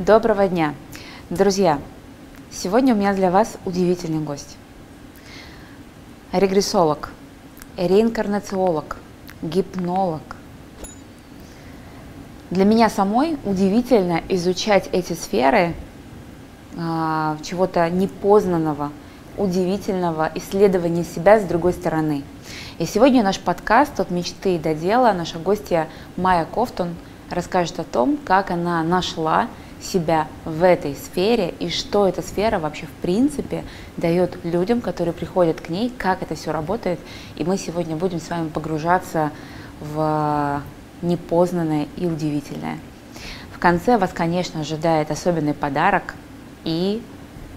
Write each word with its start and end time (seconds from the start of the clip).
Доброго 0.00 0.48
дня! 0.48 0.74
Друзья, 1.28 1.78
сегодня 2.50 2.94
у 2.94 2.96
меня 2.96 3.12
для 3.12 3.30
вас 3.30 3.58
удивительный 3.66 4.24
гость. 4.24 4.56
Регрессолог, 6.32 7.10
реинкарнациолог, 7.76 8.96
гипнолог. 9.42 10.22
Для 12.48 12.64
меня 12.64 12.88
самой 12.88 13.36
удивительно 13.44 14.22
изучать 14.30 14.88
эти 14.92 15.12
сферы 15.12 15.74
а, 16.78 17.36
чего-то 17.42 17.90
непознанного, 17.90 18.92
удивительного 19.36 20.32
исследования 20.34 21.04
себя 21.04 21.38
с 21.38 21.42
другой 21.44 21.74
стороны. 21.74 22.22
И 22.78 22.86
сегодня 22.86 23.22
наш 23.22 23.38
подкаст 23.38 24.00
от 24.00 24.10
мечты 24.10 24.58
до 24.58 24.74
дела, 24.74 25.12
наша 25.12 25.38
гостья 25.38 25.88
Майя 26.16 26.46
Кофтун 26.46 26.96
расскажет 27.28 27.78
о 27.80 27.84
том, 27.84 28.16
как 28.24 28.50
она 28.50 28.82
нашла 28.82 29.48
себя 29.82 30.28
в 30.44 30.62
этой 30.62 30.94
сфере 30.94 31.54
и 31.58 31.68
что 31.70 32.06
эта 32.06 32.22
сфера 32.22 32.58
вообще 32.58 32.86
в 32.86 32.92
принципе 33.02 33.64
дает 33.96 34.44
людям, 34.44 34.80
которые 34.80 35.14
приходят 35.14 35.60
к 35.60 35.68
ней, 35.68 35.92
как 35.96 36.22
это 36.22 36.34
все 36.34 36.52
работает. 36.52 37.00
И 37.36 37.44
мы 37.44 37.56
сегодня 37.56 37.96
будем 37.96 38.20
с 38.20 38.28
вами 38.28 38.48
погружаться 38.48 39.30
в 39.80 40.62
непознанное 41.02 41.88
и 41.96 42.06
удивительное. 42.06 42.78
В 43.52 43.58
конце 43.58 43.98
вас, 43.98 44.12
конечно, 44.12 44.60
ожидает 44.60 45.10
особенный 45.10 45.54
подарок. 45.54 46.14
И 46.64 47.02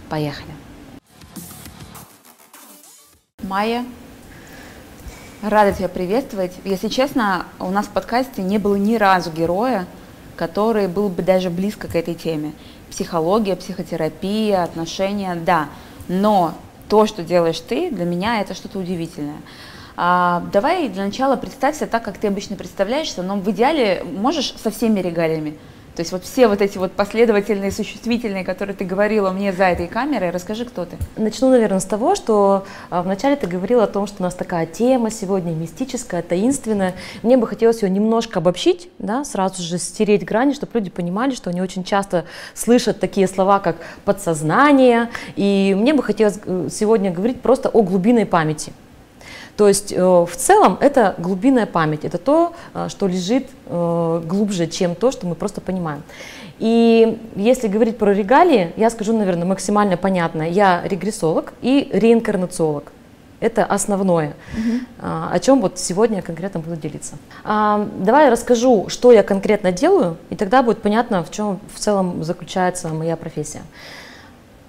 поехали. 0.10 0.54
Майя, 3.42 3.86
рада 5.42 5.74
тебя 5.74 5.90
приветствовать. 5.90 6.54
Если 6.64 6.88
честно, 6.88 7.46
у 7.60 7.70
нас 7.70 7.88
в 7.88 7.90
подкасте 7.90 8.42
не 8.42 8.60
было 8.60 8.76
ни 8.76 8.96
разу 8.96 9.32
героя, 9.32 9.86
который 10.36 10.88
был 10.88 11.10
бы 11.10 11.24
даже 11.24 11.50
близко 11.50 11.88
к 11.88 11.96
этой 11.96 12.16
теме. 12.16 12.54
Психология, 12.90 13.56
психотерапия, 13.56 14.64
отношения, 14.64 15.36
да. 15.36 15.70
Но 16.08 16.54
то, 16.90 17.06
что 17.06 17.24
делаешь 17.24 17.60
ты, 17.60 17.90
для 17.90 18.06
меня 18.06 18.42
это 18.42 18.54
что-то 18.54 18.80
удивительное. 18.80 19.38
А, 19.96 20.44
давай 20.52 20.90
для 20.90 21.06
начала 21.06 21.36
представься 21.36 21.88
так, 21.88 22.04
как 22.04 22.18
ты 22.18 22.28
обычно 22.28 22.56
представляешься, 22.56 23.22
но 23.22 23.36
в 23.38 23.50
идеале 23.52 24.04
можешь 24.04 24.54
со 24.62 24.72
всеми 24.72 25.00
регалиями. 25.00 25.58
То 25.96 26.02
есть 26.02 26.12
вот 26.12 26.24
все 26.24 26.48
вот 26.48 26.62
эти 26.62 26.78
вот 26.80 26.92
последовательные, 26.94 27.72
существительные, 27.72 28.44
которые 28.44 28.76
ты 28.76 28.84
говорила 28.84 29.30
мне 29.30 29.54
за 29.54 29.66
этой 29.66 29.88
камерой, 29.88 30.32
расскажи, 30.32 30.66
кто 30.66 30.86
ты. 30.86 30.98
Начну, 31.18 31.52
наверное, 31.52 31.80
с 31.80 31.86
того, 31.86 32.16
что 32.16 32.66
а, 32.90 33.04
вначале 33.04 33.36
ты 33.36 33.46
говорила 33.46 33.84
о 33.84 33.88
том, 33.88 34.08
что 34.08 34.18
у 34.20 34.24
нас 34.24 34.34
такая 34.34 34.66
тема 34.66 35.12
сегодня 35.12 35.52
мистическая, 35.52 36.24
таинственная. 36.24 36.96
Мне 37.22 37.38
бы 37.38 37.46
хотелось 37.46 37.84
ее 37.84 37.90
немножко 37.90 38.40
обобщить, 38.40 38.90
да, 38.98 39.24
сразу 39.24 39.62
же 39.62 39.78
стереть 39.78 40.26
грани, 40.26 40.54
чтобы 40.54 40.72
люди 40.74 40.90
понимали, 40.90 41.36
что 41.36 41.52
они 41.52 41.62
очень 41.62 41.84
часто 41.84 42.26
слышат 42.56 43.00
такие 43.00 43.28
слова, 43.28 43.60
как 43.60 43.78
подсознание. 44.04 45.10
И 45.36 45.76
мне 45.78 45.94
бы 45.94 46.02
хотелось 46.02 46.40
э, 46.44 46.70
сегодня 46.72 47.12
говорить 47.12 47.42
просто 47.42 47.70
о 47.70 47.84
глубинной 47.84 48.26
памяти. 48.26 48.74
То 49.58 49.68
есть 49.68 49.92
э, 49.92 50.02
в 50.02 50.36
целом 50.36 50.78
это 50.82 51.16
глубинная 51.18 51.66
память, 51.66 52.06
это 52.06 52.18
то, 52.18 52.54
э, 52.74 52.88
что 52.90 53.08
лежит 53.08 53.48
э, 53.68 54.22
глубже, 54.26 54.68
чем 54.68 54.96
то, 54.96 55.12
что 55.12 55.28
мы 55.28 55.36
просто 55.36 55.62
понимаем. 55.62 56.02
И 56.60 57.20
если 57.36 57.68
говорить 57.68 57.98
про 57.98 58.14
регалии, 58.14 58.74
я 58.78 58.90
скажу, 58.90 59.16
наверное, 59.16 59.46
максимально 59.46 59.98
понятно. 59.98 60.44
Я 60.44 60.82
регрессолог 60.86 61.54
и 61.62 61.90
реинкарнациолог. 61.92 62.92
Это 63.40 63.66
основное, 63.66 64.36
угу. 64.54 64.80
о 65.02 65.38
чем 65.40 65.60
вот 65.60 65.78
сегодня 65.78 66.18
я 66.18 66.22
конкретно 66.22 66.62
буду 66.62 66.78
делиться. 66.78 67.16
А, 67.44 67.90
давай 67.98 68.26
я 68.26 68.32
расскажу, 68.32 68.86
что 68.88 69.12
я 69.12 69.22
конкретно 69.22 69.74
делаю, 69.74 70.16
и 70.30 70.38
тогда 70.38 70.64
будет 70.64 70.82
понятно, 70.82 71.26
в 71.26 71.32
чем 71.32 71.60
в 71.74 71.80
целом 71.80 72.24
заключается 72.24 72.88
моя 72.88 73.18
профессия. 73.18 73.64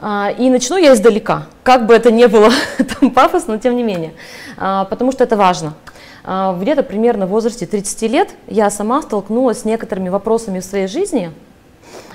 А, 0.07 0.31
и 0.37 0.51
начну 0.51 0.77
я 0.77 0.93
издалека, 0.93 1.47
как 1.63 1.87
бы 1.87 1.95
это 1.95 2.13
ни 2.13 2.27
было 2.27 2.51
там 3.01 3.11
пафосно, 3.11 3.55
но 3.55 3.59
тем 3.59 3.75
не 3.75 3.83
менее, 3.83 4.13
а, 4.59 4.85
потому 4.85 5.13
что 5.13 5.25
это 5.25 5.35
важно. 5.35 5.73
А, 6.25 6.55
где-то 6.61 6.83
примерно 6.83 7.25
в 7.25 7.31
возрасте 7.31 7.65
30 7.65 8.03
лет 8.11 8.29
я 8.47 8.69
сама 8.69 9.01
столкнулась 9.01 9.61
с 9.61 9.65
некоторыми 9.65 10.11
вопросами 10.11 10.61
в 10.61 10.65
своей 10.65 10.89
жизни, 10.89 11.33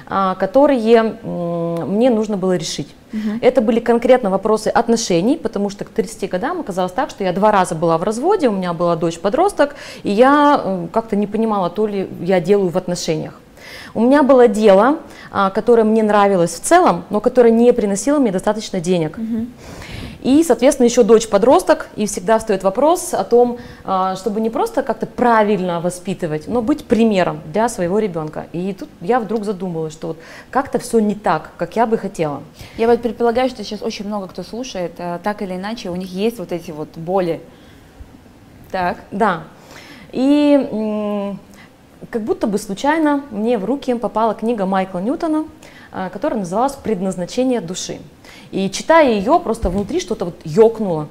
которые 0.08 1.18
мне 1.24 2.10
нужно 2.10 2.36
было 2.36 2.58
решить. 2.58 2.88
Угу. 3.14 3.40
Это 3.42 3.62
были 3.62 3.80
конкретно 3.80 4.32
вопросы 4.32 4.70
отношений, 4.70 5.38
потому 5.38 5.70
что 5.70 5.86
к 5.86 5.90
30 5.90 6.28
годам 6.32 6.62
оказалось 6.62 6.92
так, 6.92 7.12
что 7.12 7.24
я 7.24 7.32
два 7.32 7.52
раза 7.52 7.76
была 7.76 7.96
в 8.00 8.04
разводе, 8.04 8.50
у 8.50 8.52
меня 8.52 8.74
была 8.74 8.96
дочь-подросток, 8.96 9.76
и 10.02 10.10
я 10.10 10.88
как-то 10.92 11.16
не 11.16 11.28
понимала, 11.28 11.70
то 11.70 11.86
ли 11.86 12.10
я 12.22 12.40
делаю 12.40 12.70
в 12.70 12.78
отношениях. 12.78 13.40
У 13.94 14.02
меня 14.02 14.24
было 14.24 14.48
дело, 14.48 15.00
а, 15.32 15.50
которое 15.50 15.84
мне 15.84 16.04
нравилось 16.04 16.56
в 16.56 16.62
целом, 16.62 17.06
но 17.10 17.20
которое 17.20 17.52
не 17.52 17.72
приносило 17.74 18.20
мне 18.20 18.32
достаточно 18.32 18.80
денег. 18.80 19.18
И, 20.22 20.44
соответственно, 20.44 20.86
еще 20.86 21.04
дочь-подросток, 21.04 21.88
и 21.96 22.06
всегда 22.06 22.40
встает 22.40 22.64
вопрос 22.64 23.14
о 23.14 23.24
том, 23.24 23.58
а, 23.86 24.18
чтобы 24.18 24.42
не 24.42 24.50
просто 24.50 24.84
как-то 24.84 25.06
правильно 25.06 25.80
воспитывать, 25.80 26.48
но 26.48 26.62
быть 26.62 26.84
примером 26.84 27.40
для 27.46 27.70
своего 27.70 28.00
ребенка. 28.00 28.48
И 28.52 28.74
тут 28.74 28.90
я 29.00 29.22
вдруг 29.22 29.46
задумалась, 29.46 29.94
что 29.94 30.08
вот 30.08 30.18
как-то 30.52 30.78
все 30.78 31.00
не 31.00 31.16
так, 31.16 31.52
как 31.58 31.78
я 31.78 31.86
бы 31.86 31.98
хотела. 31.98 32.44
Я 32.78 32.88
вот 32.88 33.02
предполагаю, 33.02 33.50
что 33.50 33.64
сейчас 33.64 33.82
очень 33.82 34.08
много 34.08 34.28
кто 34.28 34.44
слушает, 34.44 34.92
а, 34.98 35.20
так 35.20 35.42
или 35.42 35.56
иначе, 35.56 35.90
у 35.90 35.96
них 35.96 36.10
есть 36.12 36.38
вот 36.38 36.52
эти 36.52 36.72
вот 36.72 36.90
боли. 36.98 37.40
Так. 38.72 38.98
Да. 39.12 39.44
И 40.12 41.36
как 42.10 42.22
будто 42.24 42.48
бы 42.48 42.58
случайно 42.58 43.24
мне 43.32 43.58
в 43.58 43.66
руки 43.66 43.94
попала 43.96 44.34
книга 44.34 44.66
Майкла 44.66 45.00
Ньютона, 45.00 45.46
а, 45.92 46.10
которая 46.10 46.40
называлась 46.40 46.74
«Предназначение 46.76 47.62
души». 47.62 48.00
И 48.52 48.70
читая 48.70 49.12
ее, 49.14 49.40
просто 49.40 49.70
внутри 49.70 50.00
что-то 50.00 50.26
вот 50.26 50.36
ёкнуло. 50.44 51.08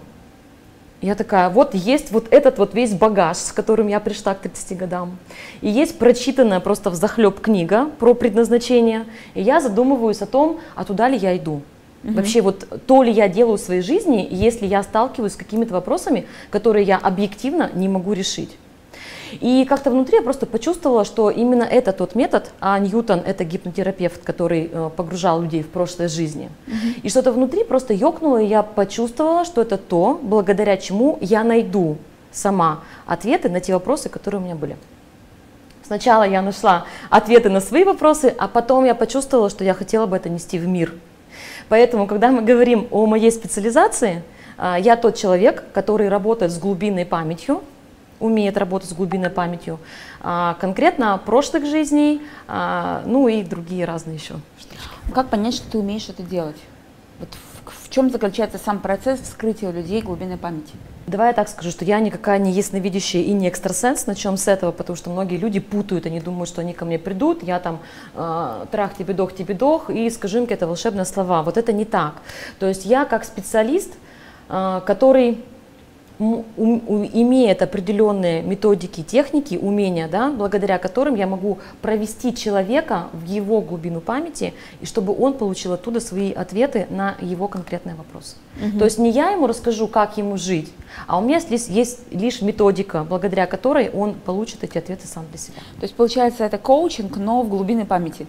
Я 1.00 1.14
такая, 1.14 1.48
вот 1.48 1.74
есть 1.74 2.10
вот 2.10 2.26
этот 2.30 2.58
вот 2.58 2.74
весь 2.74 2.92
багаж, 2.92 3.36
с 3.36 3.52
которым 3.52 3.86
я 3.86 4.00
пришла 4.00 4.34
к 4.34 4.40
30 4.40 4.76
годам. 4.76 5.18
И 5.60 5.68
есть 5.68 5.96
прочитанная 5.96 6.58
просто 6.58 6.90
в 6.90 6.96
захлеб 6.96 7.40
книга 7.40 7.88
про 8.00 8.14
предназначение. 8.14 9.04
И 9.34 9.42
я 9.42 9.60
задумываюсь 9.60 10.22
о 10.22 10.26
том, 10.26 10.58
а 10.74 10.84
туда 10.84 11.08
ли 11.08 11.16
я 11.16 11.36
иду. 11.36 11.62
Угу. 12.02 12.12
Вообще 12.14 12.40
вот 12.40 12.66
то 12.86 13.04
ли 13.04 13.12
я 13.12 13.28
делаю 13.28 13.58
в 13.58 13.60
своей 13.60 13.82
жизни, 13.82 14.26
если 14.28 14.66
я 14.66 14.82
сталкиваюсь 14.82 15.34
с 15.34 15.36
какими-то 15.36 15.72
вопросами, 15.72 16.26
которые 16.50 16.84
я 16.84 16.96
объективно 16.96 17.70
не 17.74 17.88
могу 17.88 18.12
решить. 18.12 18.56
И 19.40 19.64
как-то 19.64 19.90
внутри 19.90 20.16
я 20.16 20.22
просто 20.22 20.46
почувствовала, 20.46 21.04
что 21.04 21.30
именно 21.30 21.62
это 21.62 21.92
тот 21.92 22.14
метод, 22.14 22.50
а 22.60 22.78
Ньютон 22.78 23.20
это 23.20 23.44
гипнотерапевт, 23.44 24.22
который 24.22 24.70
э, 24.72 24.90
погружал 24.96 25.42
людей 25.42 25.62
в 25.62 25.68
прошлое 25.68 26.08
жизни. 26.08 26.50
Mm-hmm. 26.66 27.00
И 27.02 27.08
что-то 27.08 27.32
внутри 27.32 27.64
просто 27.64 27.94
ёкнуло, 27.94 28.42
и 28.42 28.46
я 28.46 28.62
почувствовала, 28.62 29.44
что 29.44 29.62
это 29.62 29.76
то, 29.76 30.18
благодаря 30.22 30.76
чему 30.76 31.18
я 31.20 31.44
найду 31.44 31.98
сама 32.32 32.80
ответы 33.06 33.48
на 33.48 33.60
те 33.60 33.72
вопросы, 33.74 34.08
которые 34.08 34.40
у 34.40 34.44
меня 34.44 34.54
были. 34.54 34.76
Сначала 35.82 36.22
я 36.24 36.42
нашла 36.42 36.84
ответы 37.08 37.48
на 37.48 37.60
свои 37.60 37.84
вопросы, 37.84 38.34
а 38.38 38.46
потом 38.46 38.84
я 38.84 38.94
почувствовала, 38.94 39.48
что 39.48 39.64
я 39.64 39.74
хотела 39.74 40.06
бы 40.06 40.16
это 40.16 40.28
нести 40.28 40.58
в 40.58 40.66
мир. 40.66 40.92
Поэтому, 41.68 42.06
когда 42.06 42.30
мы 42.30 42.42
говорим 42.42 42.88
о 42.90 43.06
моей 43.06 43.32
специализации, 43.32 44.22
э, 44.58 44.76
я 44.80 44.96
тот 44.96 45.16
человек, 45.16 45.64
который 45.72 46.08
работает 46.08 46.52
с 46.52 46.58
глубинной 46.58 47.06
памятью, 47.06 47.62
умеет 48.20 48.56
работать 48.56 48.90
с 48.90 48.92
глубинной 48.92 49.30
памятью, 49.30 49.78
а, 50.20 50.54
конкретно 50.60 51.20
прошлых 51.24 51.66
жизней, 51.66 52.22
а, 52.46 53.02
ну 53.06 53.28
и 53.28 53.42
другие 53.42 53.84
разные 53.84 54.16
еще 54.16 54.34
штучки. 54.58 54.88
Как 55.14 55.28
понять, 55.28 55.54
что 55.54 55.70
ты 55.70 55.78
умеешь 55.78 56.08
это 56.08 56.22
делать? 56.22 56.56
Вот 57.20 57.28
в, 57.64 57.86
в 57.86 57.90
чем 57.90 58.10
заключается 58.10 58.58
сам 58.58 58.80
процесс 58.80 59.20
вскрытия 59.20 59.68
у 59.68 59.72
людей 59.72 60.02
глубинной 60.02 60.36
памяти? 60.36 60.74
Давай 61.06 61.28
я 61.28 61.32
так 61.32 61.48
скажу, 61.48 61.70
что 61.70 61.86
я 61.86 62.00
никакая 62.00 62.38
не 62.38 62.52
ясновидящая 62.52 63.22
и 63.22 63.32
не 63.32 63.48
экстрасенс, 63.48 64.06
начнем 64.06 64.36
с 64.36 64.46
этого, 64.46 64.72
потому 64.72 64.94
что 64.94 65.08
многие 65.08 65.36
люди 65.36 65.58
путают, 65.58 66.04
они 66.04 66.20
думают, 66.20 66.50
что 66.50 66.60
они 66.60 66.74
ко 66.74 66.84
мне 66.84 66.98
придут, 66.98 67.42
я 67.42 67.58
там 67.60 67.78
э, 68.14 68.66
трах 68.70 68.94
тебе 68.94 69.14
дох 69.14 69.34
тебе 69.34 69.54
дох 69.54 69.88
и 69.88 70.10
скажу 70.10 70.38
им 70.38 70.44
какие-то 70.44 70.66
волшебные 70.66 71.06
слова. 71.06 71.42
Вот 71.42 71.56
это 71.56 71.72
не 71.72 71.86
так. 71.86 72.16
То 72.58 72.66
есть 72.66 72.84
я 72.84 73.06
как 73.06 73.24
специалист, 73.24 73.94
э, 74.50 74.82
который 74.84 75.42
имеет 76.18 77.62
определенные 77.62 78.42
методики, 78.42 79.02
техники, 79.02 79.56
умения, 79.60 80.08
да, 80.08 80.30
благодаря 80.30 80.78
которым 80.78 81.14
я 81.14 81.26
могу 81.26 81.58
провести 81.80 82.34
человека 82.34 83.08
в 83.12 83.24
его 83.26 83.60
глубину 83.60 84.00
памяти, 84.00 84.52
и 84.80 84.86
чтобы 84.86 85.14
он 85.16 85.34
получил 85.34 85.72
оттуда 85.72 86.00
свои 86.00 86.32
ответы 86.32 86.86
на 86.90 87.16
его 87.20 87.46
конкретные 87.46 87.94
вопросы. 87.94 88.36
Угу. 88.60 88.78
То 88.78 88.84
есть 88.86 88.98
не 88.98 89.10
я 89.10 89.30
ему 89.30 89.46
расскажу, 89.46 89.86
как 89.86 90.18
ему 90.18 90.36
жить, 90.36 90.72
а 91.06 91.18
у 91.18 91.22
меня 91.22 91.40
есть, 91.48 91.68
есть 91.68 92.12
лишь 92.12 92.42
методика, 92.42 93.04
благодаря 93.04 93.46
которой 93.46 93.88
он 93.90 94.14
получит 94.14 94.64
эти 94.64 94.78
ответы 94.78 95.06
сам 95.06 95.24
для 95.30 95.38
себя. 95.38 95.58
То 95.78 95.84
есть 95.84 95.94
получается 95.94 96.44
это 96.44 96.58
коучинг, 96.58 97.16
но 97.16 97.42
в 97.42 97.48
глубине 97.48 97.84
памяти. 97.84 98.26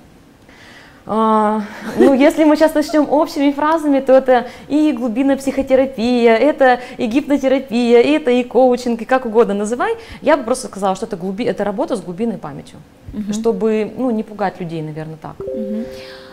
А, 1.11 1.63
ну, 1.97 2.13
если 2.13 2.43
мы 2.43 2.55
сейчас 2.55 2.75
начнем 2.75 3.09
общими 3.09 3.51
фразами, 3.51 3.99
то 3.99 4.13
это 4.13 4.45
и 4.67 4.91
глубинная 4.91 5.37
психотерапия, 5.37 6.35
это 6.35 6.81
и 6.97 7.07
гипнотерапия, 7.07 7.99
это 7.99 8.29
и 8.29 8.43
коучинг, 8.43 9.01
и 9.01 9.05
как 9.05 9.25
угодно 9.25 9.55
называй. 9.55 9.95
Я 10.21 10.37
бы 10.37 10.43
просто 10.43 10.67
сказала, 10.67 10.95
что 10.95 11.07
это, 11.07 11.17
глуби, 11.17 11.45
это 11.45 11.63
работа 11.63 11.95
с 11.95 12.01
глубинной 12.01 12.37
памятью, 12.37 12.77
угу. 13.11 13.33
чтобы 13.33 13.91
ну, 13.97 14.11
не 14.11 14.21
пугать 14.21 14.59
людей, 14.59 14.83
наверное, 14.83 15.17
так. 15.19 15.39
Угу. 15.39 15.85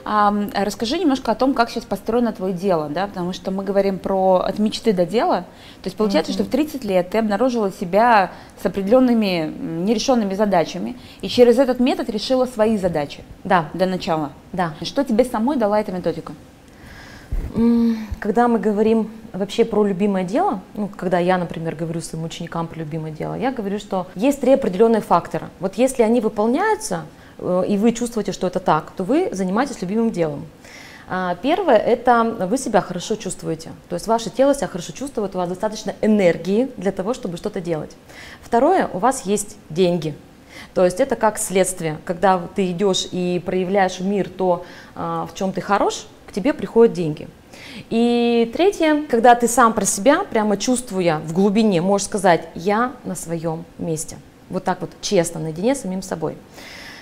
Расскажи 0.06 0.98
немножко 0.98 1.32
о 1.32 1.34
том, 1.34 1.52
как 1.52 1.68
сейчас 1.68 1.84
построено 1.84 2.32
твое 2.32 2.54
дело, 2.54 2.88
да, 2.88 3.08
потому 3.08 3.32
что 3.32 3.50
мы 3.50 3.64
говорим 3.64 3.98
про 3.98 4.36
от 4.36 4.60
мечты 4.60 4.92
до 4.92 5.04
дела. 5.04 5.40
То 5.82 5.86
есть 5.86 5.96
получается, 5.96 6.30
mm-hmm. 6.30 6.34
что 6.36 6.44
в 6.44 6.48
30 6.48 6.84
лет 6.84 7.10
ты 7.10 7.18
обнаружила 7.18 7.72
себя 7.72 8.30
с 8.62 8.64
определенными 8.64 9.52
нерешенными 9.84 10.34
задачами, 10.34 10.96
и 11.22 11.28
через 11.28 11.58
этот 11.58 11.80
метод 11.80 12.08
решила 12.08 12.46
свои 12.46 12.76
задачи. 12.76 13.24
Да. 13.42 13.68
До 13.74 13.86
начала. 13.86 14.30
Да. 14.52 14.74
Что 14.82 15.02
тебе 15.02 15.24
самой 15.24 15.56
дала 15.56 15.80
эта 15.80 15.90
методика? 15.90 16.34
Когда 18.20 18.46
мы 18.46 18.60
говорим 18.60 19.10
вообще 19.32 19.64
про 19.64 19.84
любимое 19.84 20.22
дело, 20.22 20.60
ну, 20.74 20.88
когда 20.88 21.18
я, 21.18 21.36
например, 21.36 21.74
говорю 21.74 22.00
своим 22.00 22.24
ученикам 22.24 22.68
про 22.68 22.78
любимое 22.78 23.10
дело, 23.10 23.34
я 23.34 23.50
говорю, 23.50 23.80
что 23.80 24.06
есть 24.14 24.40
три 24.40 24.52
определенные 24.52 25.02
фактора. 25.02 25.50
Вот 25.58 25.74
если 25.74 26.04
они 26.04 26.20
выполняются, 26.20 27.02
и 27.38 27.76
вы 27.76 27.92
чувствуете, 27.92 28.32
что 28.32 28.46
это 28.46 28.60
так, 28.60 28.92
то 28.96 29.04
вы 29.04 29.28
занимаетесь 29.32 29.80
любимым 29.82 30.10
делом. 30.10 30.46
А, 31.08 31.36
первое– 31.36 31.76
это 31.76 32.24
вы 32.50 32.58
себя 32.58 32.80
хорошо 32.80 33.14
чувствуете, 33.14 33.70
то 33.88 33.94
есть 33.94 34.08
ваше 34.08 34.28
тело 34.28 34.54
себя 34.54 34.66
хорошо 34.66 34.92
чувствует, 34.92 35.34
у 35.34 35.38
вас 35.38 35.48
достаточно 35.48 35.94
энергии 36.00 36.68
для 36.76 36.90
того, 36.90 37.14
чтобы 37.14 37.36
что-то 37.36 37.60
делать. 37.60 37.92
Второе– 38.42 38.88
у 38.92 38.98
вас 38.98 39.24
есть 39.24 39.56
деньги, 39.70 40.16
то 40.74 40.84
есть 40.84 40.98
это 40.98 41.14
как 41.14 41.38
следствие, 41.38 41.98
когда 42.04 42.40
ты 42.56 42.72
идешь 42.72 43.06
и 43.12 43.40
проявляешь 43.44 44.00
в 44.00 44.04
мир 44.04 44.28
то, 44.28 44.64
а, 44.96 45.26
в 45.26 45.34
чем 45.34 45.52
ты 45.52 45.60
хорош, 45.60 46.08
к 46.26 46.32
тебе 46.32 46.52
приходят 46.52 46.92
деньги. 46.92 47.28
И 47.88 48.50
третье, 48.52 49.04
когда 49.08 49.34
ты 49.34 49.46
сам 49.48 49.74
про 49.74 49.84
себя, 49.84 50.24
прямо 50.24 50.56
чувствуя 50.56 51.18
в 51.20 51.32
глубине, 51.32 51.80
можешь 51.82 52.06
сказать 52.06 52.48
«я 52.54 52.92
на 53.04 53.14
своем 53.14 53.64
месте». 53.78 54.16
Вот 54.48 54.64
так 54.64 54.80
вот 54.80 54.90
честно, 55.00 55.40
наедине 55.40 55.74
с 55.74 55.82
самим 55.82 56.02
собой. 56.02 56.36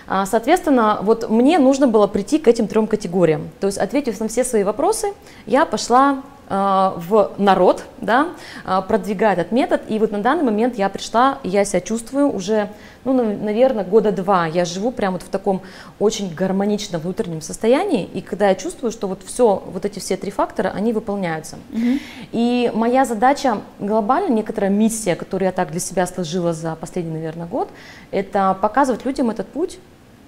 А, 0.06 0.26
соответственно, 0.26 0.98
вот 1.02 1.30
мне 1.30 1.58
нужно 1.58 1.86
было 1.86 2.06
прийти 2.06 2.38
к 2.38 2.48
этим 2.48 2.68
трем 2.68 2.86
категориям. 2.86 3.50
То 3.60 3.66
есть, 3.66 3.78
ответив 3.78 4.20
на 4.20 4.28
все 4.28 4.44
свои 4.44 4.64
вопросы, 4.64 5.08
я 5.46 5.64
пошла 5.66 6.22
а, 6.46 6.94
в 6.98 7.32
народ, 7.38 7.84
да, 8.02 8.28
а, 8.66 8.82
продвигая 8.82 9.32
этот 9.32 9.50
метод. 9.50 9.80
И 9.88 9.98
вот 9.98 10.12
на 10.12 10.18
данный 10.18 10.44
момент 10.44 10.76
я 10.76 10.90
пришла, 10.90 11.38
я 11.42 11.64
себя 11.64 11.80
чувствую 11.80 12.30
уже, 12.30 12.68
ну, 13.04 13.14
наверное, 13.14 13.82
года 13.82 14.12
два. 14.12 14.46
Я 14.46 14.66
живу 14.66 14.90
прямо 14.92 15.14
вот 15.14 15.22
в 15.22 15.30
таком 15.30 15.62
очень 15.98 16.34
гармоничном 16.34 17.00
внутреннем 17.00 17.40
состоянии. 17.40 18.04
И 18.12 18.20
когда 18.20 18.50
я 18.50 18.54
чувствую, 18.56 18.90
что 18.90 19.08
вот 19.08 19.22
все, 19.24 19.62
вот 19.66 19.86
эти 19.86 20.00
все 20.00 20.18
три 20.18 20.30
фактора, 20.30 20.70
они 20.74 20.92
выполняются. 20.92 21.56
Угу. 21.72 21.98
И 22.32 22.70
моя 22.74 23.06
задача 23.06 23.62
глобально, 23.78 24.34
некоторая 24.34 24.70
миссия, 24.70 25.16
которую 25.16 25.46
я 25.46 25.52
так 25.52 25.70
для 25.70 25.80
себя 25.80 26.06
сложила 26.06 26.52
за 26.52 26.76
последний, 26.76 27.12
наверное, 27.12 27.46
год, 27.46 27.70
это 28.10 28.56
показывать 28.60 29.06
людям 29.06 29.30
этот 29.30 29.48
путь, 29.48 29.78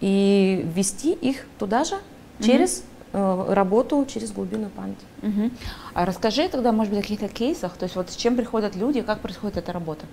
и 0.01 0.67
ввести 0.75 1.13
их 1.13 1.47
туда 1.59 1.85
же 1.85 1.97
через 2.41 2.85
угу. 3.13 3.53
работу, 3.55 4.07
через 4.07 4.33
глубинную 4.33 4.71
память. 4.71 4.99
Угу. 5.23 5.51
А 5.95 6.05
расскажи 6.05 6.49
тогда, 6.49 6.73
может 6.73 6.93
быть, 6.93 7.01
о 7.01 7.03
каких-то 7.03 7.29
кейсах, 7.29 7.77
то 7.77 7.85
есть 7.85 7.97
вот 7.97 8.11
с 8.11 8.17
чем 8.17 8.37
приходят 8.37 8.77
люди, 8.77 9.01
как 9.01 9.21
происходит 9.21 9.57
эта 9.57 9.73
работа? 9.73 10.07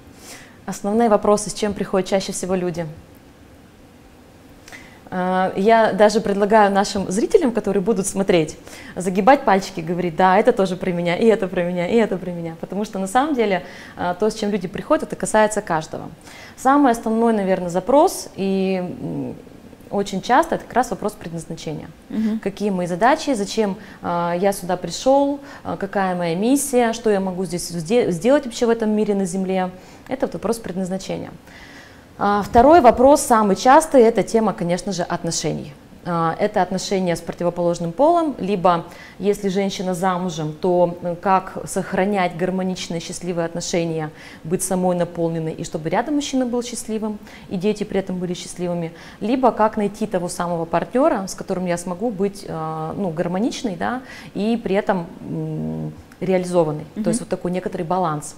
Основные 0.66 1.10
вопросы, 1.10 1.50
с 1.50 1.54
чем 1.54 1.74
приходят 1.74 2.08
чаще 2.08 2.32
всего 2.32 2.56
люди. 2.56 2.88
А, 5.16 5.54
я 5.56 5.94
даже 5.94 6.22
предлагаю 6.22 6.72
нашим 6.72 7.12
зрителям, 7.12 7.52
которые 7.52 7.84
будут 7.84 8.08
смотреть, 8.08 8.58
загибать 8.96 9.44
пальчики, 9.44 9.80
говорить, 9.80 10.16
да, 10.16 10.40
это 10.40 10.54
тоже 10.54 10.76
про 10.76 10.90
меня, 10.92 11.16
и 11.16 11.26
это 11.26 11.48
про 11.48 11.62
меня, 11.62 11.88
и 11.88 11.96
это 11.98 12.18
про 12.18 12.32
меня. 12.32 12.56
Потому 12.60 12.84
что 12.84 12.98
на 12.98 13.06
самом 13.06 13.36
деле 13.36 13.64
а, 13.96 14.16
то, 14.16 14.30
с 14.30 14.34
чем 14.34 14.50
люди 14.50 14.68
приходят, 14.68 15.04
это 15.04 15.16
касается 15.16 15.62
каждого. 15.62 16.10
Самый 16.56 16.92
основной, 16.92 17.34
наверное, 17.34 17.70
запрос, 17.70 18.30
и 18.36 19.36
очень 19.94 20.22
часто 20.22 20.56
это 20.56 20.66
как 20.66 20.74
раз 20.74 20.90
вопрос 20.90 21.13
предназначения. 21.13 21.88
Угу. 22.10 22.40
Какие 22.42 22.72
мои 22.72 22.88
задачи, 22.88 23.34
зачем 23.34 23.78
э, 24.01 24.34
я 24.40 24.51
сюда 24.51 24.75
пришел, 24.75 25.40
э, 25.63 25.78
какая 25.80 26.16
моя 26.16 26.36
миссия, 26.36 26.94
что 26.94 27.10
я 27.10 27.19
могу 27.19 27.45
здесь 27.45 27.68
сделать 27.69 28.45
вообще 28.45 28.66
в 28.66 28.69
этом 28.69 28.90
мире 28.90 29.16
на 29.16 29.25
Земле. 29.25 29.69
Это 30.07 30.25
вот 30.25 30.34
вопрос 30.34 30.57
предназначения. 30.57 31.31
А, 32.18 32.42
второй 32.44 32.81
вопрос, 32.81 33.22
самый 33.22 33.56
частый, 33.56 34.01
это 34.01 34.24
тема, 34.24 34.54
конечно 34.54 34.92
же, 34.92 35.04
отношений. 35.04 35.74
А, 36.06 36.36
это 36.38 36.62
отношения 36.62 37.16
с 37.16 37.22
противоположным 37.22 37.92
полом, 37.94 38.36
либо 38.38 38.86
если 39.20 39.48
женщина 39.48 39.94
замужем, 39.94 40.54
то 40.54 40.98
как 41.22 41.58
сохранять 41.66 42.36
гармоничные, 42.36 43.00
счастливые 43.00 43.46
отношения, 43.46 44.12
быть 44.44 44.64
самой 44.64 44.98
наполненной, 44.98 45.54
и 45.54 45.64
чтобы 45.64 45.90
рядом 45.90 46.16
мужчина 46.16 46.46
был 46.46 46.62
счастливым, 46.62 47.20
и 47.50 47.56
дети 47.56 47.86
при 47.86 48.00
этом 48.00 48.20
были 48.20 48.34
счастливыми, 48.34 48.92
либо 49.22 49.52
как 49.52 49.78
найти 49.78 50.06
того 50.06 50.28
самого 50.28 50.66
партнера, 50.66 51.26
с 51.28 51.36
которым 51.36 51.66
я 51.68 51.78
смогу 51.78 52.10
быть 52.10 52.46
а, 52.50 52.94
ну, 52.98 53.10
гармоничной, 53.10 53.78
да, 53.78 54.02
и 54.34 54.60
при 54.62 54.76
этом 54.76 55.08
реализованной, 56.20 56.84
mm-hmm. 56.96 57.04
то 57.04 57.10
есть 57.10 57.20
вот 57.22 57.30
такой 57.30 57.52
некоторый 57.52 57.84
баланс. 57.84 58.36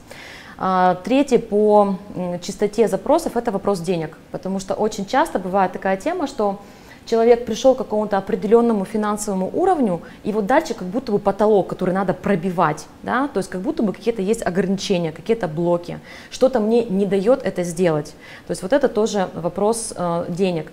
А, 0.58 0.96
третье 1.04 1.40
по 1.40 1.98
чистоте 2.42 2.88
запросов– 2.88 3.36
это 3.38 3.52
вопрос 3.52 3.80
денег, 3.80 4.18
потому 4.32 4.60
что 4.60 4.76
очень 4.76 5.06
часто 5.06 5.40
бывает 5.40 5.74
такая 5.74 5.98
тема, 5.98 6.28
что 6.28 6.62
человек 7.06 7.46
пришел 7.46 7.76
к 7.76 7.80
какому-то 7.80 8.18
определенному 8.18 8.86
финансовому 8.86 9.50
уровню, 9.54 10.02
и 10.24 10.32
вот 10.32 10.46
дальше 10.46 10.74
как 10.74 10.88
будто 10.88 11.12
бы 11.12 11.20
потолок, 11.20 11.68
который 11.68 11.94
надо 11.94 12.14
пробивать, 12.14 12.88
да, 13.04 13.28
то 13.28 13.38
есть 13.40 13.50
как 13.50 13.62
будто 13.62 13.84
бы 13.84 13.94
какие-то 13.94 14.22
есть 14.22 14.46
ограничения, 14.46 15.12
какие-то 15.12 15.48
блоки, 15.48 16.00
что-то 16.32 16.60
мне 16.60 16.84
не 16.86 17.06
дает 17.06 17.44
это 17.44 17.64
сделать. 17.64 18.16
То 18.48 18.52
есть 18.52 18.62
вот 18.62 18.74
это 18.74 18.90
тоже 18.90 19.30
вопрос 19.34 19.94
э, 19.96 20.26
денег. 20.30 20.72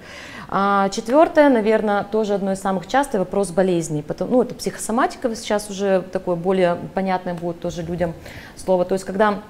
А 0.54 0.90
четвертое, 0.90 1.48
наверное, 1.48 2.04
тоже 2.04 2.34
одно 2.34 2.52
из 2.52 2.60
самых 2.60 2.86
частых 2.86 3.20
вопрос 3.20 3.50
болезней. 3.50 4.02
Потом, 4.02 4.30
ну, 4.30 4.42
это 4.42 4.54
психосоматика 4.54 5.34
сейчас 5.34 5.70
уже 5.70 6.02
такое 6.12 6.36
более 6.36 6.76
понятное 6.94 7.32
будет 7.32 7.60
тоже 7.60 7.80
людям 7.82 8.12
слово. 8.56 8.84
То 8.84 8.92
есть 8.92 9.06
когда 9.06 9.40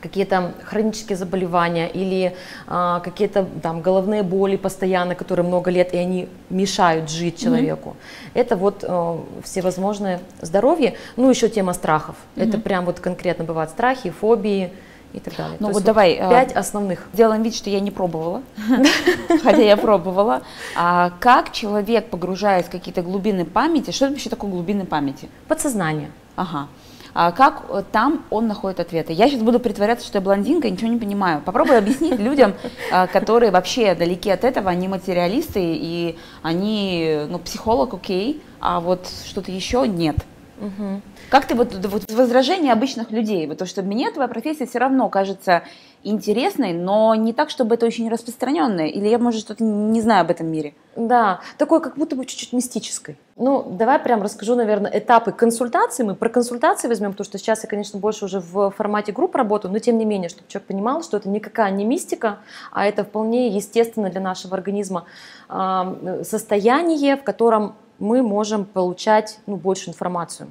какие-то 0.00 0.54
хронические 0.64 1.16
заболевания 1.16 1.88
или 1.88 2.34
а, 2.66 3.00
какие-то 3.00 3.46
там 3.62 3.80
головные 3.80 4.22
боли 4.22 4.56
постоянно, 4.56 5.14
которые 5.14 5.46
много 5.46 5.70
лет, 5.70 5.94
и 5.94 5.96
они 5.96 6.28
мешают 6.48 7.10
жить 7.10 7.38
человеку. 7.38 7.90
Mm-hmm. 7.90 8.30
Это 8.34 8.56
вот 8.56 8.84
а, 8.86 9.24
всевозможное 9.42 10.20
здоровье. 10.40 10.94
Ну, 11.16 11.30
еще 11.30 11.48
тема 11.48 11.72
страхов. 11.72 12.16
Mm-hmm. 12.36 12.48
Это 12.48 12.58
прям 12.58 12.84
вот 12.84 13.00
конкретно 13.00 13.44
бывают 13.44 13.70
страхи, 13.70 14.10
фобии 14.10 14.72
и 15.12 15.20
так 15.20 15.36
далее. 15.36 15.56
Ну 15.60 15.68
То 15.68 15.74
вот 15.74 15.84
давай. 15.84 16.18
Вот 16.20 16.30
пять 16.30 16.54
а, 16.54 16.60
основных. 16.60 17.06
Делаем 17.12 17.42
вид, 17.42 17.54
что 17.54 17.70
я 17.70 17.80
не 17.80 17.90
пробовала, 17.90 18.42
хотя 19.42 19.62
я 19.62 19.76
пробовала. 19.76 20.42
А 20.76 21.12
как 21.20 21.52
человек, 21.52 22.10
погружаясь 22.10 22.66
в 22.66 22.70
какие-то 22.70 23.02
глубины 23.02 23.44
памяти, 23.44 23.90
что 23.90 24.06
это 24.06 24.14
вообще 24.14 24.30
такое 24.30 24.50
глубины 24.50 24.86
памяти? 24.86 25.28
Подсознание. 25.48 26.10
Ага. 26.36 26.68
А 27.14 27.32
как 27.32 27.64
э, 27.68 27.82
там 27.90 28.24
он 28.30 28.46
находит 28.46 28.80
ответы. 28.80 29.12
Я 29.12 29.28
сейчас 29.28 29.42
буду 29.42 29.60
притворяться, 29.60 30.06
что 30.06 30.18
я 30.18 30.22
блондинка 30.22 30.70
ничего 30.70 30.88
не 30.88 30.98
понимаю. 30.98 31.42
Попробуй 31.44 31.78
объяснить 31.78 32.18
людям, 32.18 32.54
э, 32.92 33.06
которые 33.08 33.50
вообще 33.50 33.94
далеки 33.94 34.30
от 34.30 34.44
этого, 34.44 34.70
они 34.70 34.88
материалисты 34.88 35.60
и 35.60 36.18
они, 36.42 37.22
ну, 37.28 37.38
психолог, 37.38 37.94
окей, 37.94 38.42
а 38.60 38.80
вот 38.80 39.08
что-то 39.26 39.50
еще 39.50 39.86
нет. 39.86 40.16
Угу. 40.60 41.00
Как 41.30 41.46
ты 41.46 41.54
вот, 41.54 41.74
вот 41.86 42.10
возражение 42.12 42.72
обычных 42.72 43.10
людей, 43.10 43.46
вот 43.46 43.58
то, 43.58 43.66
что 43.66 43.82
мне 43.82 44.10
твоя 44.10 44.28
профессия 44.28 44.66
все 44.66 44.78
равно 44.78 45.08
кажется 45.08 45.62
интересной, 46.02 46.72
но 46.72 47.14
не 47.14 47.32
так, 47.32 47.50
чтобы 47.50 47.74
это 47.74 47.86
очень 47.86 48.08
распространенное, 48.08 48.86
или 48.86 49.08
я, 49.08 49.18
может, 49.18 49.40
что-то 49.40 49.64
не 49.64 50.00
знаю 50.00 50.22
об 50.22 50.30
этом 50.30 50.46
мире. 50.46 50.74
Да, 50.96 51.40
такой 51.58 51.80
как 51.80 51.96
будто 51.96 52.16
бы 52.16 52.24
чуть-чуть 52.24 52.52
мистической. 52.52 53.18
Ну, 53.36 53.62
давай 53.70 53.98
прям 53.98 54.22
расскажу, 54.22 54.54
наверное, 54.54 54.90
этапы 54.92 55.32
консультации. 55.32 56.02
Мы 56.02 56.14
про 56.14 56.28
консультации 56.28 56.88
возьмем, 56.88 57.12
потому 57.12 57.24
что 57.24 57.38
сейчас 57.38 57.62
я, 57.62 57.68
конечно, 57.68 57.98
больше 57.98 58.26
уже 58.26 58.40
в 58.40 58.70
формате 58.70 59.12
групп 59.12 59.34
работаю, 59.36 59.72
но 59.72 59.78
тем 59.78 59.98
не 59.98 60.04
менее, 60.04 60.28
чтобы 60.28 60.48
человек 60.48 60.68
понимал, 60.68 61.02
что 61.02 61.16
это 61.16 61.28
никакая 61.28 61.70
не 61.70 61.84
мистика, 61.84 62.38
а 62.72 62.86
это 62.86 63.04
вполне 63.04 63.48
естественно 63.48 64.10
для 64.10 64.20
нашего 64.20 64.56
организма 64.56 65.04
состояние, 65.48 67.16
в 67.16 67.22
котором 67.22 67.76
мы 68.00 68.22
можем 68.22 68.64
получать 68.64 69.38
ну, 69.46 69.56
больше 69.56 69.90
информацию. 69.90 70.50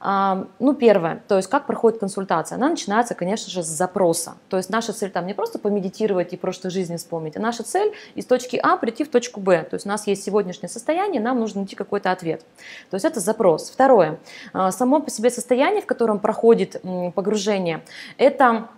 Ну, 0.00 0.74
первое, 0.78 1.24
то 1.26 1.36
есть 1.36 1.50
как 1.50 1.66
проходит 1.66 1.98
консультация? 1.98 2.54
Она 2.54 2.68
начинается, 2.68 3.16
конечно 3.16 3.50
же, 3.50 3.64
с 3.64 3.66
запроса. 3.66 4.36
То 4.48 4.56
есть 4.56 4.70
наша 4.70 4.92
цель 4.92 5.10
там 5.10 5.26
не 5.26 5.34
просто 5.34 5.58
помедитировать 5.58 6.32
и 6.32 6.36
прошлой 6.36 6.70
жизни 6.70 6.96
вспомнить, 6.96 7.36
а 7.36 7.40
наша 7.40 7.64
цель 7.64 7.92
из 8.14 8.24
точки 8.24 8.60
А 8.62 8.76
прийти 8.76 9.02
в 9.02 9.10
точку 9.10 9.40
Б. 9.40 9.64
То 9.64 9.74
есть 9.74 9.86
у 9.86 9.88
нас 9.88 10.06
есть 10.06 10.22
сегодняшнее 10.22 10.68
состояние, 10.68 11.20
нам 11.20 11.40
нужно 11.40 11.62
найти 11.62 11.74
какой-то 11.74 12.12
ответ. 12.12 12.44
То 12.90 12.94
есть 12.94 13.04
это 13.04 13.18
запрос. 13.18 13.70
Второе, 13.70 14.20
а, 14.52 14.70
само 14.70 15.00
по 15.00 15.10
себе 15.10 15.30
состояние, 15.30 15.82
в 15.82 15.86
котором 15.86 16.20
проходит 16.20 16.80
погружение, 17.16 17.82
это 18.18 18.68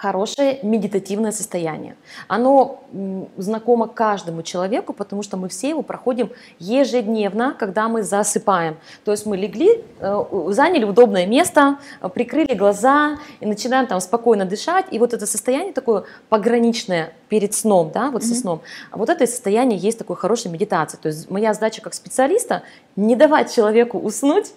хорошее 0.00 0.60
медитативное 0.62 1.32
состояние. 1.32 1.96
Оно 2.28 2.80
знакомо 3.36 3.88
каждому 3.88 4.42
человеку, 4.42 4.92
потому 4.92 5.22
что 5.22 5.36
мы 5.36 5.48
все 5.48 5.70
его 5.70 5.82
проходим 5.82 6.30
ежедневно, 6.60 7.54
когда 7.58 7.88
мы 7.88 8.02
засыпаем. 8.04 8.76
То 9.04 9.10
есть 9.10 9.26
мы 9.26 9.36
легли, 9.36 9.82
э, 9.98 10.24
заняли 10.50 10.84
удобное 10.84 11.26
место, 11.26 11.78
прикрыли 12.14 12.54
глаза 12.54 13.18
и 13.40 13.46
начинаем 13.46 13.86
там 13.86 14.00
спокойно 14.00 14.44
дышать. 14.44 14.86
И 14.92 14.98
вот 15.00 15.14
это 15.14 15.26
состояние 15.26 15.72
такое 15.72 16.04
пограничное 16.28 17.12
перед 17.28 17.52
сном, 17.54 17.90
да, 17.92 18.10
вот 18.10 18.22
mm-hmm. 18.22 18.26
со 18.26 18.34
сном, 18.34 18.60
вот 18.92 19.08
это 19.08 19.26
состояние 19.26 19.78
есть 19.78 19.98
такой 19.98 20.14
хорошей 20.14 20.50
медитации. 20.50 20.96
То 20.96 21.08
есть 21.08 21.28
моя 21.28 21.54
задача 21.54 21.82
как 21.82 21.94
специалиста 21.94 22.62
не 22.94 23.16
давать 23.16 23.52
человеку 23.52 23.98
уснуть, 23.98 24.52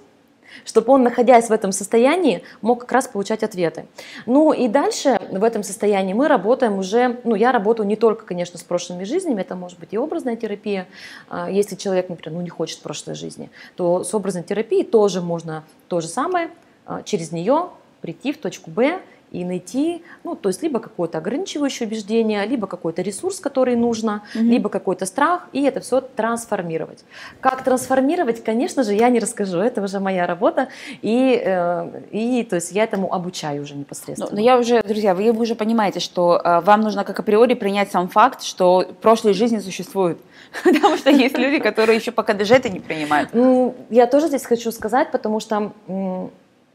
чтобы 0.66 0.94
он, 0.94 1.04
находясь 1.04 1.50
в 1.50 1.52
этом 1.52 1.72
состоянии, 1.72 2.44
мог 2.62 2.82
как 2.82 2.92
раз 2.92 3.08
получать 3.08 3.44
ответы. 3.44 3.86
Ну 4.26 4.54
и 4.54 4.68
дальше 4.68 5.20
в 5.32 5.44
этом 5.44 5.64
состоянии 5.64 6.14
мы 6.14 6.28
работаем 6.28 6.78
уже, 6.78 7.20
ну 7.24 7.36
я 7.36 7.52
работаю 7.52 7.88
не 7.88 7.96
только, 7.96 8.26
конечно, 8.26 8.60
с 8.60 8.64
прошлыми 8.64 9.04
жизнями, 9.04 9.42
это 9.42 9.56
может 9.56 9.80
быть 9.80 9.94
и 9.94 9.98
образная 9.98 10.36
терапия. 10.36 10.88
А, 11.30 11.50
если 11.50 11.76
человек, 11.76 12.10
например, 12.10 12.38
ну, 12.38 12.44
не 12.44 12.50
хочет 12.50 12.80
прошлой 12.80 13.16
жизни, 13.16 13.50
то 13.76 14.04
с 14.04 14.14
образной 14.14 14.44
терапией 14.44 14.84
тоже 14.84 15.22
можно 15.22 15.64
то 15.88 16.02
же 16.02 16.08
самое, 16.08 16.50
а, 16.86 17.04
через 17.04 17.32
нее 17.32 17.70
прийти 18.02 18.34
в 18.34 18.38
точку 18.38 18.72
Б 18.72 19.00
и 19.32 19.46
найти, 19.46 20.04
ну, 20.24 20.36
то 20.36 20.50
есть 20.50 20.62
либо 20.62 20.80
какое-то 20.80 21.18
ограничивающее 21.18 21.88
убеждение, 21.88 22.46
либо 22.46 22.68
какой-то 22.68 23.02
ресурс, 23.02 23.40
который 23.40 23.76
нужно, 23.76 24.24
угу. 24.36 24.44
либо 24.44 24.70
какой-то 24.70 25.06
страх, 25.06 25.48
и 25.54 25.64
это 25.64 25.80
все 25.80 26.02
трансформировать. 26.02 27.04
Как 27.40 27.64
трансформировать, 27.64 28.44
конечно 28.44 28.84
же, 28.84 28.94
я 28.94 29.10
не 29.10 29.20
расскажу, 29.20 29.60
это 29.60 29.82
уже 29.82 30.00
моя 30.00 30.28
работа, 30.28 30.68
и, 31.02 31.42
э, 31.44 32.02
и 32.12 32.44
то 32.44 32.58
есть 32.58 32.72
я 32.72 32.84
этому 32.84 33.14
обучаю 33.14 33.64
уже 33.64 33.76
непосредственно. 33.76 34.30
Но, 34.32 34.38
но 34.38 34.42
я 34.42 34.58
уже, 34.58 34.82
друзья, 34.84 35.16
вы 35.16 35.32
уже 35.32 35.56
понимаете, 35.56 36.00
что 36.00 36.42
э, 36.44 36.60
вам 36.62 36.82
нужно 36.82 37.04
как 37.04 37.20
априори 37.20 37.54
принять 37.54 37.92
сам 37.92 38.10
факт, 38.10 38.42
что 38.44 38.86
прошлые 39.02 39.34
жизни 39.34 39.60
существуют. 39.60 40.20
Потому 40.64 40.98
что 40.98 41.10
есть 41.10 41.38
люди, 41.38 41.60
которые 41.60 41.98
еще 41.98 42.12
пока 42.12 42.34
даже 42.34 42.56
это 42.56 42.70
не 42.70 42.80
принимают. 42.80 43.30
Ну, 43.34 43.76
я 43.90 44.08
тоже 44.08 44.28
здесь 44.28 44.46
хочу 44.46 44.72
сказать, 44.72 45.12
потому 45.12 45.40
что 45.40 45.72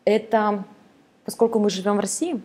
это 0.05 0.65
поскольку 1.27 1.59
мы 1.59 1.69
живем 1.69 1.97
в 1.97 2.01
России, 2.01 2.41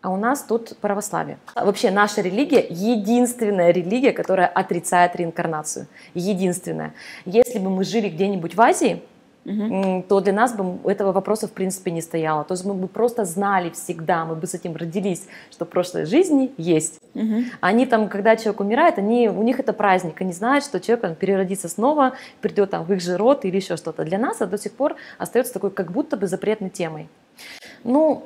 а 0.00 0.10
у 0.10 0.16
нас 0.16 0.42
тут 0.42 0.76
православие. 0.76 1.38
Вообще 1.56 1.90
наша 1.90 2.20
религия 2.20 2.64
единственная 2.70 3.72
религия, 3.72 4.12
которая 4.12 4.46
отрицает 4.46 5.16
реинкарнацию. 5.16 5.88
Единственная. 6.14 6.94
Если 7.24 7.58
бы 7.58 7.68
мы 7.68 7.82
жили 7.82 8.08
где-нибудь 8.08 8.54
в 8.54 8.60
Азии, 8.60 9.02
угу. 9.44 10.04
то 10.08 10.20
для 10.20 10.32
нас 10.32 10.54
бы 10.54 10.78
этого 10.88 11.10
вопроса 11.10 11.48
в 11.48 11.52
принципе 11.52 11.90
не 11.90 12.00
стояло. 12.00 12.44
То 12.44 12.54
есть 12.54 12.64
мы 12.64 12.74
бы 12.74 12.86
просто 12.86 13.24
знали 13.24 13.70
всегда, 13.70 14.24
мы 14.24 14.36
бы 14.36 14.46
с 14.46 14.54
этим 14.54 14.76
родились, 14.76 15.26
что 15.50 15.64
в 15.64 15.68
прошлой 15.68 16.04
жизни 16.04 16.52
есть. 16.56 17.00
Угу. 17.14 17.44
Они 17.60 17.84
там, 17.84 18.08
когда 18.08 18.36
человек 18.36 18.60
умирает, 18.60 18.98
они, 18.98 19.28
у 19.28 19.42
них 19.42 19.58
это 19.58 19.72
праздник, 19.72 20.20
они 20.20 20.32
знают, 20.32 20.64
что 20.64 20.78
человек 20.78 21.04
он, 21.04 21.14
переродится 21.16 21.68
снова, 21.68 22.12
придет 22.40 22.70
там 22.70 22.84
в 22.84 22.92
их 22.92 23.00
же 23.00 23.16
род 23.16 23.44
или 23.44 23.56
еще 23.56 23.76
что-то. 23.76 24.04
Для 24.04 24.18
нас 24.18 24.36
это 24.36 24.46
до 24.46 24.58
сих 24.58 24.72
пор 24.72 24.94
остается 25.18 25.52
такой 25.52 25.70
как 25.72 25.90
будто 25.90 26.16
бы 26.16 26.28
запретной 26.28 26.70
темой. 26.70 27.08
Ну, 27.84 28.24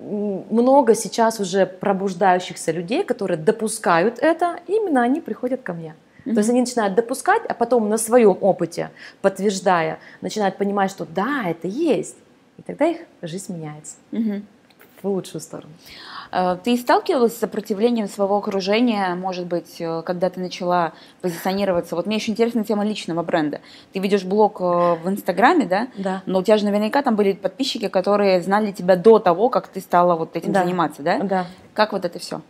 много 0.00 0.94
сейчас 0.94 1.40
уже 1.40 1.66
пробуждающихся 1.66 2.72
людей, 2.72 3.04
которые 3.04 3.36
допускают 3.36 4.18
это, 4.18 4.58
именно 4.66 5.02
они 5.02 5.20
приходят 5.20 5.62
ко 5.62 5.74
мне. 5.74 5.94
Mm-hmm. 6.24 6.34
То 6.34 6.38
есть 6.38 6.50
они 6.50 6.60
начинают 6.60 6.94
допускать, 6.94 7.42
а 7.48 7.54
потом 7.54 7.88
на 7.88 7.98
своем 7.98 8.36
опыте, 8.40 8.90
подтверждая, 9.20 9.98
начинают 10.20 10.56
понимать, 10.56 10.90
что 10.90 11.04
да, 11.04 11.44
это 11.46 11.68
есть. 11.68 12.16
И 12.58 12.62
тогда 12.62 12.86
их 12.86 12.98
жизнь 13.22 13.54
меняется. 13.54 13.96
Mm-hmm 14.12 14.42
в 15.02 15.08
лучшую 15.08 15.40
сторону. 15.40 15.72
Э, 16.32 16.56
ты 16.62 16.76
сталкивалась 16.76 17.36
с 17.36 17.38
сопротивлением 17.38 18.08
своего 18.08 18.36
окружения, 18.36 19.14
может 19.14 19.46
быть, 19.46 19.76
э, 19.80 20.02
когда 20.04 20.30
ты 20.30 20.40
начала 20.40 20.92
позиционироваться? 21.20 21.96
Вот 21.96 22.06
мне 22.06 22.16
еще 22.16 22.30
интересна 22.30 22.64
тема 22.64 22.84
личного 22.84 23.22
бренда. 23.22 23.60
Ты 23.92 23.98
ведешь 23.98 24.24
блог 24.24 24.60
э, 24.60 24.64
в 24.64 25.08
Инстаграме, 25.08 25.66
да? 25.66 25.88
Да. 25.96 26.22
Но 26.26 26.40
у 26.40 26.42
тебя 26.42 26.56
же 26.56 26.64
наверняка 26.64 27.02
там 27.02 27.16
были 27.16 27.32
подписчики, 27.32 27.88
которые 27.88 28.40
знали 28.42 28.72
тебя 28.72 28.96
до 28.96 29.18
того, 29.18 29.48
как 29.48 29.68
ты 29.68 29.80
стала 29.80 30.16
вот 30.16 30.36
этим 30.36 30.52
да. 30.52 30.64
заниматься, 30.64 31.02
да? 31.02 31.18
Да. 31.18 31.46
Как 31.74 31.92
вот 31.92 32.04
это 32.04 32.18
все? 32.18 32.40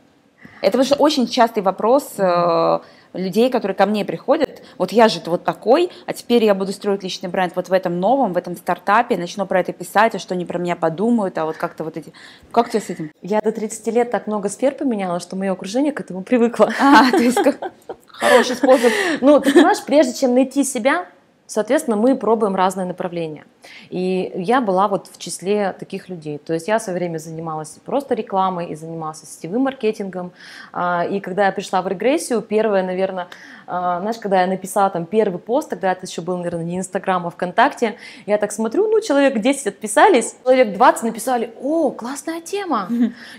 Это 0.61 0.73
потому 0.73 0.85
что 0.85 0.97
очень 0.97 1.27
частый 1.27 1.63
вопрос. 1.63 2.15
Mm-hmm 2.17 2.83
людей, 3.13 3.51
которые 3.51 3.75
ко 3.75 3.87
мне 3.87 4.05
приходят, 4.05 4.63
вот 4.79 4.93
я 4.93 5.09
же 5.09 5.21
вот 5.27 5.45
такой, 5.45 5.91
а 6.07 6.13
теперь 6.13 6.45
я 6.45 6.55
буду 6.55 6.73
строить 6.73 7.03
личный 7.03 7.29
бренд 7.29 7.55
вот 7.57 7.69
в 7.69 7.73
этом 7.73 7.99
новом, 8.01 8.33
в 8.33 8.37
этом 8.37 8.57
стартапе, 8.57 9.17
начну 9.17 9.47
про 9.47 9.61
это 9.61 9.73
писать, 9.73 10.15
а 10.15 10.19
что 10.19 10.35
они 10.35 10.45
про 10.45 10.59
меня 10.59 10.77
подумают, 10.77 11.37
а 11.39 11.45
вот 11.45 11.57
как-то 11.57 11.85
вот 11.85 11.97
эти... 11.97 12.13
Как 12.53 12.67
у 12.67 12.71
тебя 12.71 12.81
с 12.81 12.91
этим? 12.91 13.11
Я 13.23 13.41
до 13.41 13.53
30 13.53 13.87
лет 13.89 14.11
так 14.11 14.27
много 14.27 14.49
сфер 14.49 14.75
поменяла, 14.75 15.21
что 15.21 15.37
мое 15.37 15.53
окружение 15.53 15.93
к 15.93 16.01
этому 16.01 16.23
привыкло. 16.23 16.73
А, 16.81 17.11
то 17.11 17.19
есть 17.19 17.39
хороший 18.07 18.57
способ. 18.57 18.93
Ну, 19.21 19.41
ты 19.41 19.53
понимаешь, 19.53 19.83
прежде 19.85 20.15
чем 20.15 20.35
найти 20.35 20.65
себя, 20.65 21.07
Соответственно, 21.51 21.97
мы 21.97 22.15
пробуем 22.15 22.55
разные 22.55 22.87
направления. 22.87 23.45
И 23.89 24.31
я 24.37 24.61
была 24.61 24.87
вот 24.87 25.09
в 25.09 25.19
числе 25.19 25.73
таких 25.73 26.09
людей. 26.09 26.39
То 26.39 26.55
есть 26.55 26.69
я 26.69 26.79
в 26.79 26.83
свое 26.83 26.97
время 26.97 27.19
занималась 27.19 27.71
просто 27.85 28.15
рекламой 28.15 28.67
и 28.67 28.77
занималась 28.77 29.23
сетевым 29.25 29.63
маркетингом. 29.63 30.31
А, 30.73 31.05
и 31.11 31.19
когда 31.19 31.47
я 31.47 31.53
пришла 31.53 31.83
в 31.83 31.89
регрессию, 31.89 32.41
первое, 32.41 32.85
наверное, 32.85 33.27
знаешь, 33.71 34.19
когда 34.19 34.41
я 34.41 34.47
написала 34.47 34.91
там 34.91 35.07
первый 35.07 35.39
пост, 35.39 35.71
тогда 35.71 35.93
это 35.93 36.07
еще 36.07 36.23
был, 36.23 36.37
наверное, 36.37 36.65
не 36.65 36.79
Инстаграм, 36.79 37.27
а 37.27 37.31
ВКонтакте, 37.31 37.97
я 38.27 38.39
так 38.39 38.53
смотрю, 38.53 38.89
ну, 38.89 39.01
человек 39.01 39.39
10 39.39 39.67
отписались, 39.69 40.37
человек 40.43 40.75
20 40.75 41.03
написали, 41.05 41.53
о, 41.61 41.91
классная 41.91 42.41
тема, 42.41 42.89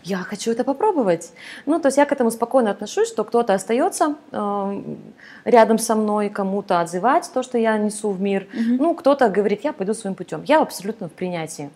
я 0.03 0.17
хочу 0.17 0.51
это 0.51 0.63
попробовать. 0.63 1.31
Ну, 1.65 1.79
то 1.79 1.87
есть 1.87 1.97
я 1.97 2.05
к 2.05 2.11
этому 2.11 2.31
спокойно 2.31 2.71
отношусь, 2.71 3.09
что 3.09 3.23
кто-то 3.23 3.53
остается 3.53 4.15
э, 4.31 4.83
рядом 5.45 5.77
со 5.77 5.95
мной, 5.95 6.29
кому-то 6.29 6.79
отзывать 6.79 7.29
то, 7.33 7.43
что 7.43 7.57
я 7.57 7.77
несу 7.77 8.11
в 8.11 8.21
мир, 8.21 8.47
ну, 8.53 8.95
кто-то 8.95 9.29
говорит, 9.29 9.63
я 9.63 9.73
пойду 9.73 9.93
своим 9.93 10.15
путем. 10.15 10.43
Я 10.45 10.61
абсолютно 10.61 11.09
в 11.09 11.11
принятии. 11.11 11.69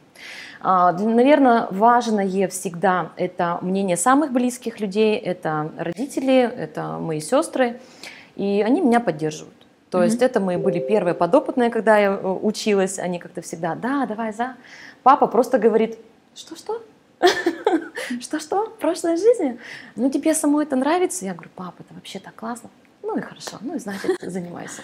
А, 0.62 0.92
наверное, 0.94 1.68
важное 1.72 2.48
всегда 2.48 3.12
это 3.18 3.60
мнение 3.62 3.98
самых 3.98 4.32
близких 4.32 4.80
людей, 4.80 5.16
это 5.16 5.72
родители, 5.78 6.42
это 6.42 6.98
мои 7.00 7.20
сестры 7.20 7.80
и 8.36 8.64
они 8.66 8.82
меня 8.82 9.00
поддерживают. 9.00 9.54
То 9.90 10.00
mm-hmm. 10.00 10.06
есть 10.06 10.22
это 10.22 10.40
мы 10.40 10.58
были 10.58 10.80
первые 10.80 11.14
подопытные, 11.14 11.70
когда 11.70 11.98
я 11.98 12.10
э, 12.10 12.28
училась, 12.28 13.00
они 13.00 13.20
как-то 13.20 13.42
всегда, 13.42 13.76
да, 13.76 14.06
давай 14.06 14.34
за. 14.34 14.56
Папа 15.04 15.28
просто 15.28 15.58
говорит, 15.58 15.98
что-что? 16.36 16.82
Что-что? 18.20 18.68
Прошлой 18.80 19.18
жизни? 19.18 19.58
Ну 19.96 20.10
тебе 20.10 20.34
самой 20.34 20.66
это 20.66 20.76
нравится? 20.76 21.26
Я 21.26 21.34
говорю, 21.34 21.50
папа, 21.56 21.76
это 21.80 21.94
вообще 21.94 22.20
так 22.20 22.36
классно. 22.36 22.70
Ну 23.04 23.18
и 23.18 23.22
хорошо, 23.22 23.58
ну 23.62 23.76
и 23.76 23.80
значит, 23.80 24.18
занимайся. 24.22 24.82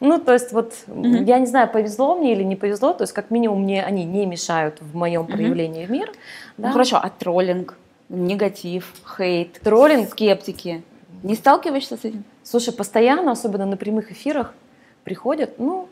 Ну, 0.00 0.18
то 0.18 0.32
есть 0.32 0.52
вот, 0.52 0.72
mm-hmm. 0.86 1.24
я 1.24 1.38
не 1.38 1.46
знаю, 1.46 1.68
повезло 1.68 2.16
мне 2.16 2.32
или 2.32 2.44
не 2.44 2.56
повезло, 2.56 2.92
то 2.92 3.02
есть 3.02 3.12
как 3.12 3.30
минимум 3.30 3.62
мне 3.62 3.84
они 3.84 4.04
не 4.04 4.24
мешают 4.24 4.80
в 4.80 4.94
моем 4.94 5.26
проявлении 5.26 5.82
mm-hmm. 5.82 5.86
в 5.86 5.90
мир. 5.90 6.12
Да? 6.56 6.68
Ну 6.68 6.72
хорошо, 6.72 6.98
а 7.02 7.10
троллинг, 7.10 7.76
негатив, 8.08 8.92
хейт, 9.16 9.60
троллинг, 9.60 10.10
скептики, 10.10 10.82
не 11.22 11.34
сталкиваешься 11.34 11.96
с 11.96 12.04
этим? 12.04 12.24
Слушай, 12.46 12.72
постоянно, 12.72 13.32
особенно 13.32 13.66
на 13.66 13.76
прямых 13.76 14.12
эфирах, 14.12 14.54
приходят, 15.02 15.58
ну, 15.58 15.88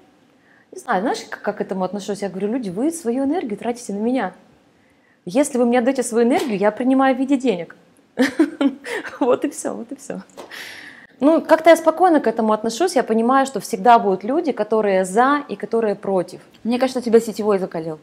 не 0.70 0.78
знаю, 0.78 1.02
знаешь, 1.02 1.18
как, 1.28 1.42
как 1.42 1.58
к 1.58 1.60
этому 1.60 1.82
отношусь? 1.82 2.22
Я 2.22 2.28
говорю, 2.28 2.46
люди, 2.46 2.70
вы 2.70 2.92
свою 2.92 3.24
энергию 3.24 3.58
тратите 3.58 3.92
на 3.92 3.98
меня. 3.98 4.34
Если 5.24 5.58
вы 5.58 5.64
мне 5.64 5.80
отдаете 5.80 6.04
свою 6.04 6.28
энергию, 6.28 6.56
я 6.56 6.70
принимаю 6.70 7.16
в 7.16 7.18
виде 7.18 7.36
денег. 7.36 7.76
Вот 9.18 9.44
и 9.44 9.50
все, 9.50 9.72
вот 9.72 9.90
и 9.90 9.96
все. 9.96 10.22
Ну, 11.18 11.40
как-то 11.40 11.70
я 11.70 11.76
спокойно 11.76 12.20
к 12.20 12.28
этому 12.28 12.52
отношусь. 12.52 12.94
Я 12.94 13.02
понимаю, 13.02 13.46
что 13.46 13.58
всегда 13.58 13.98
будут 13.98 14.22
люди, 14.22 14.52
которые 14.52 15.04
за 15.04 15.42
и 15.48 15.56
которые 15.56 15.96
против. 15.96 16.40
Мне 16.62 16.78
кажется, 16.78 17.00
тебя 17.00 17.18
сетевой 17.18 17.58
закалил. 17.58 17.98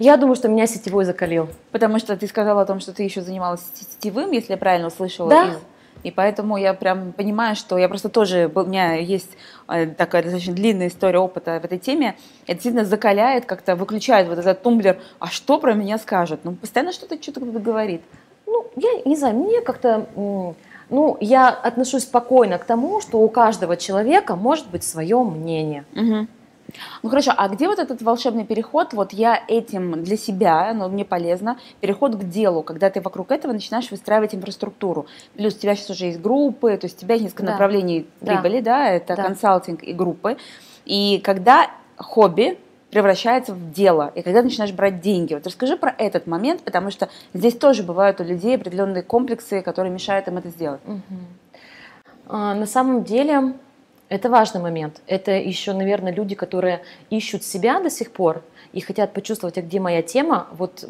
Я 0.00 0.16
думаю, 0.16 0.34
что 0.34 0.48
меня 0.48 0.66
сетевой 0.66 1.04
закалил. 1.04 1.48
Потому 1.70 1.98
что 2.00 2.16
ты 2.16 2.26
сказала 2.26 2.62
о 2.62 2.66
том, 2.66 2.80
что 2.80 2.92
ты 2.92 3.04
еще 3.04 3.20
занималась 3.20 3.60
сетевым, 3.74 4.32
если 4.32 4.52
я 4.52 4.56
правильно 4.56 4.88
услышала. 4.88 5.30
Да, 5.30 5.44
из 5.44 5.58
и 6.04 6.10
поэтому 6.10 6.56
я 6.56 6.74
прям 6.74 7.12
понимаю, 7.12 7.56
что 7.56 7.78
я 7.78 7.88
просто 7.88 8.08
тоже, 8.08 8.50
у 8.54 8.62
меня 8.64 8.94
есть 8.94 9.30
э, 9.68 9.86
такая 9.86 10.22
достаточно 10.22 10.54
длинная 10.54 10.88
история 10.88 11.18
опыта 11.18 11.58
в 11.60 11.64
этой 11.64 11.78
теме. 11.78 12.14
Это 12.44 12.54
действительно 12.54 12.84
закаляет, 12.84 13.46
как-то 13.46 13.74
выключает 13.74 14.28
вот 14.28 14.38
этот 14.38 14.62
тумблер, 14.62 15.00
а 15.18 15.28
что 15.28 15.58
про 15.58 15.72
меня 15.72 15.98
скажут? 15.98 16.40
Ну, 16.44 16.52
постоянно 16.52 16.92
что-то 16.92 17.20
что-то 17.20 17.40
говорит. 17.40 18.02
Ну, 18.46 18.66
я 18.76 19.02
не 19.04 19.16
знаю, 19.16 19.34
мне 19.34 19.60
как-то... 19.62 20.06
Ну, 20.90 21.16
я 21.20 21.48
отношусь 21.48 22.02
спокойно 22.02 22.58
к 22.58 22.64
тому, 22.64 23.00
что 23.00 23.18
у 23.18 23.28
каждого 23.28 23.76
человека 23.76 24.36
может 24.36 24.68
быть 24.68 24.84
свое 24.84 25.18
мнение. 25.24 25.86
Угу. 25.96 26.26
Ну 27.02 27.10
хорошо, 27.10 27.32
а 27.36 27.48
где 27.48 27.68
вот 27.68 27.78
этот 27.78 28.02
волшебный 28.02 28.44
переход? 28.44 28.92
Вот 28.92 29.12
я 29.12 29.42
этим 29.48 30.02
для 30.02 30.16
себя, 30.16 30.72
но 30.74 30.88
мне 30.88 31.04
полезно, 31.04 31.58
переход 31.80 32.16
к 32.16 32.24
делу, 32.24 32.62
когда 32.62 32.90
ты 32.90 33.00
вокруг 33.00 33.30
этого 33.30 33.52
начинаешь 33.52 33.90
выстраивать 33.90 34.34
инфраструктуру. 34.34 35.06
Плюс 35.36 35.54
у 35.54 35.58
тебя 35.58 35.76
сейчас 35.76 35.90
уже 35.90 36.06
есть 36.06 36.20
группы, 36.20 36.76
то 36.76 36.86
есть 36.86 36.98
у 36.98 37.00
тебя 37.00 37.14
есть 37.14 37.24
несколько 37.24 37.44
да. 37.44 37.52
направлений 37.52 38.06
прибыли, 38.20 38.60
да, 38.60 38.78
да 38.78 38.88
это 38.90 39.16
да. 39.16 39.22
консалтинг 39.22 39.82
и 39.82 39.92
группы. 39.92 40.36
И 40.84 41.20
когда 41.24 41.70
хобби 41.96 42.58
превращается 42.90 43.54
в 43.54 43.72
дело, 43.72 44.12
и 44.14 44.22
когда 44.22 44.38
ты 44.38 44.44
начинаешь 44.44 44.72
брать 44.72 45.00
деньги. 45.00 45.34
Вот 45.34 45.44
расскажи 45.44 45.76
про 45.76 45.92
этот 45.98 46.28
момент, 46.28 46.62
потому 46.62 46.92
что 46.92 47.08
здесь 47.32 47.56
тоже 47.56 47.82
бывают 47.82 48.20
у 48.20 48.24
людей 48.24 48.54
определенные 48.54 49.02
комплексы, 49.02 49.62
которые 49.62 49.92
мешают 49.92 50.28
им 50.28 50.36
это 50.36 50.48
сделать. 50.48 50.80
Угу. 50.86 52.36
На 52.36 52.66
самом 52.66 53.02
деле 53.02 53.54
это 54.14 54.30
важный 54.30 54.60
момент. 54.60 55.00
Это 55.06 55.32
еще, 55.32 55.72
наверное, 55.72 56.12
люди, 56.12 56.34
которые 56.34 56.82
ищут 57.10 57.42
себя 57.42 57.80
до 57.80 57.90
сих 57.90 58.12
пор 58.12 58.42
и 58.72 58.80
хотят 58.80 59.12
почувствовать, 59.12 59.58
а 59.58 59.62
где 59.62 59.80
моя 59.80 60.02
тема. 60.02 60.46
Вот, 60.52 60.84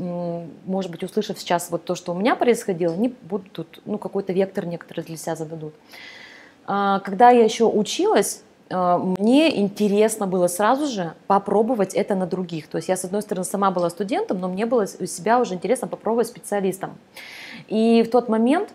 может 0.66 0.90
быть, 0.90 1.02
услышав 1.02 1.38
сейчас 1.38 1.70
вот 1.70 1.84
то, 1.84 1.94
что 1.94 2.12
у 2.12 2.14
меня 2.14 2.36
происходило, 2.36 2.94
они 2.94 3.14
будут 3.22 3.52
тут, 3.52 3.80
ну, 3.86 3.98
какой-то 3.98 4.32
вектор 4.32 4.66
некоторые 4.66 5.04
для 5.04 5.16
себя 5.16 5.36
зададут. 5.36 5.74
А, 6.66 7.00
когда 7.00 7.30
я 7.30 7.44
еще 7.44 7.64
училась, 7.64 8.42
а, 8.70 8.98
мне 8.98 9.58
интересно 9.58 10.26
было 10.26 10.46
сразу 10.46 10.86
же 10.86 11.14
попробовать 11.26 11.94
это 11.94 12.14
на 12.14 12.26
других. 12.26 12.68
То 12.68 12.76
есть 12.76 12.88
я, 12.88 12.96
с 12.96 13.04
одной 13.04 13.22
стороны, 13.22 13.44
сама 13.44 13.70
была 13.70 13.88
студентом, 13.88 14.38
но 14.38 14.48
мне 14.48 14.66
было 14.66 14.86
у 15.00 15.06
себя 15.06 15.40
уже 15.40 15.54
интересно 15.54 15.88
попробовать 15.88 16.26
специалистом. 16.26 16.98
И 17.68 18.02
в 18.02 18.10
тот 18.10 18.28
момент 18.28 18.68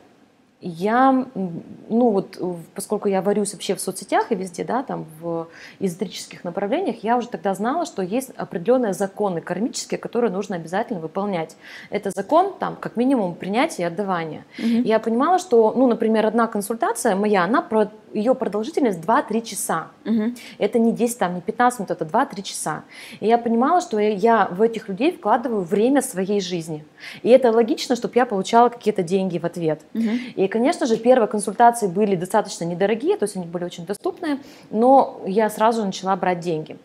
я, 0.61 1.25
ну 1.35 2.09
вот, 2.09 2.37
поскольку 2.75 3.07
я 3.07 3.21
варюсь 3.21 3.53
вообще 3.53 3.75
в 3.75 3.79
соцсетях 3.79 4.31
и 4.31 4.35
везде, 4.35 4.65
да, 4.65 4.83
там 4.83 5.05
в 5.21 5.47
эзотерических 5.79 6.43
направлениях, 6.43 6.97
я 7.01 7.15
уже 7.15 7.29
тогда 7.29 7.53
знала, 7.53 7.85
что 7.85 8.01
есть 8.01 8.31
определенные 8.35 8.93
законы 8.93 9.39
кармические, 9.39 9.97
которые 9.97 10.31
нужно 10.31 10.57
обязательно 10.57 10.99
выполнять. 10.99 11.55
Это 11.89 12.11
закон, 12.11 12.53
там, 12.59 12.75
как 12.75 12.97
минимум, 12.97 13.35
принятия 13.35 13.83
и 13.83 13.85
отдавания. 13.85 14.45
Угу. 14.57 14.83
Я 14.83 14.99
понимала, 14.99 15.39
что, 15.39 15.73
ну, 15.75 15.87
например, 15.87 16.25
одна 16.25 16.47
консультация 16.47 17.15
моя, 17.15 17.45
она 17.45 17.61
про 17.61 17.89
ее 18.13 18.35
продолжительность 18.35 18.99
2-3 18.99 19.41
часа. 19.41 19.87
Угу. 20.05 20.33
Это 20.57 20.79
не 20.79 20.91
10, 20.91 21.17
там, 21.17 21.35
не 21.35 21.41
15 21.41 21.79
минут, 21.79 21.91
это 21.91 22.05
2-3 22.05 22.41
часа. 22.43 22.83
И 23.19 23.27
я 23.27 23.37
понимала, 23.37 23.81
что 23.81 23.99
я 23.99 24.47
в 24.51 24.61
этих 24.61 24.89
людей 24.89 25.11
вкладываю 25.11 25.61
время 25.61 26.01
своей 26.01 26.41
жизни. 26.41 26.85
И 27.23 27.29
это 27.29 27.51
логично, 27.51 27.95
чтобы 27.95 28.13
я 28.15 28.25
получала 28.25 28.69
какие-то 28.69 29.03
деньги 29.03 29.37
в 29.37 29.45
ответ. 29.45 29.81
Угу. 29.93 30.09
И, 30.35 30.47
конечно 30.47 30.85
же, 30.85 30.97
первые 30.97 31.27
консультации 31.27 31.87
были 31.87 32.15
достаточно 32.15 32.63
недорогие, 32.63 33.17
то 33.17 33.23
есть 33.23 33.35
они 33.35 33.45
были 33.45 33.63
очень 33.63 33.85
доступные, 33.85 34.39
но 34.69 35.21
я 35.25 35.49
сразу 35.49 35.85
начала 35.85 36.15
брать 36.15 36.39
деньги. 36.39 36.77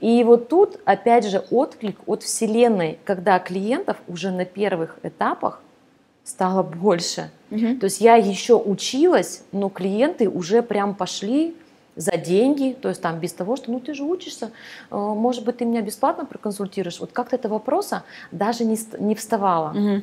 И 0.00 0.22
вот 0.24 0.48
тут, 0.48 0.80
опять 0.84 1.26
же, 1.26 1.44
отклик 1.50 1.98
от 2.06 2.22
Вселенной, 2.22 2.98
когда 3.04 3.38
клиентов 3.38 3.96
уже 4.08 4.30
на 4.30 4.44
первых 4.44 4.98
этапах 5.02 5.60
стало 6.24 6.62
больше. 6.62 7.30
Угу. 7.50 7.76
То 7.80 7.84
есть 7.84 8.00
я 8.00 8.16
еще 8.16 8.56
училась, 8.56 9.44
но 9.52 9.68
клиенты 9.68 10.28
уже 10.28 10.62
прям 10.62 10.94
пошли 10.94 11.54
за 11.96 12.16
деньги, 12.16 12.76
то 12.80 12.88
есть 12.88 13.00
там 13.00 13.20
без 13.20 13.32
того, 13.32 13.56
что 13.56 13.70
ну 13.70 13.78
ты 13.78 13.94
же 13.94 14.02
учишься, 14.02 14.50
э, 14.90 14.96
может 14.96 15.44
быть 15.44 15.58
ты 15.58 15.64
меня 15.64 15.80
бесплатно 15.80 16.24
проконсультируешь. 16.24 16.98
Вот 16.98 17.12
как-то 17.12 17.36
этого 17.36 17.54
вопроса 17.54 18.02
даже 18.32 18.64
не, 18.64 18.76
не 18.98 19.14
вставало. 19.14 19.70
Угу. 19.70 20.02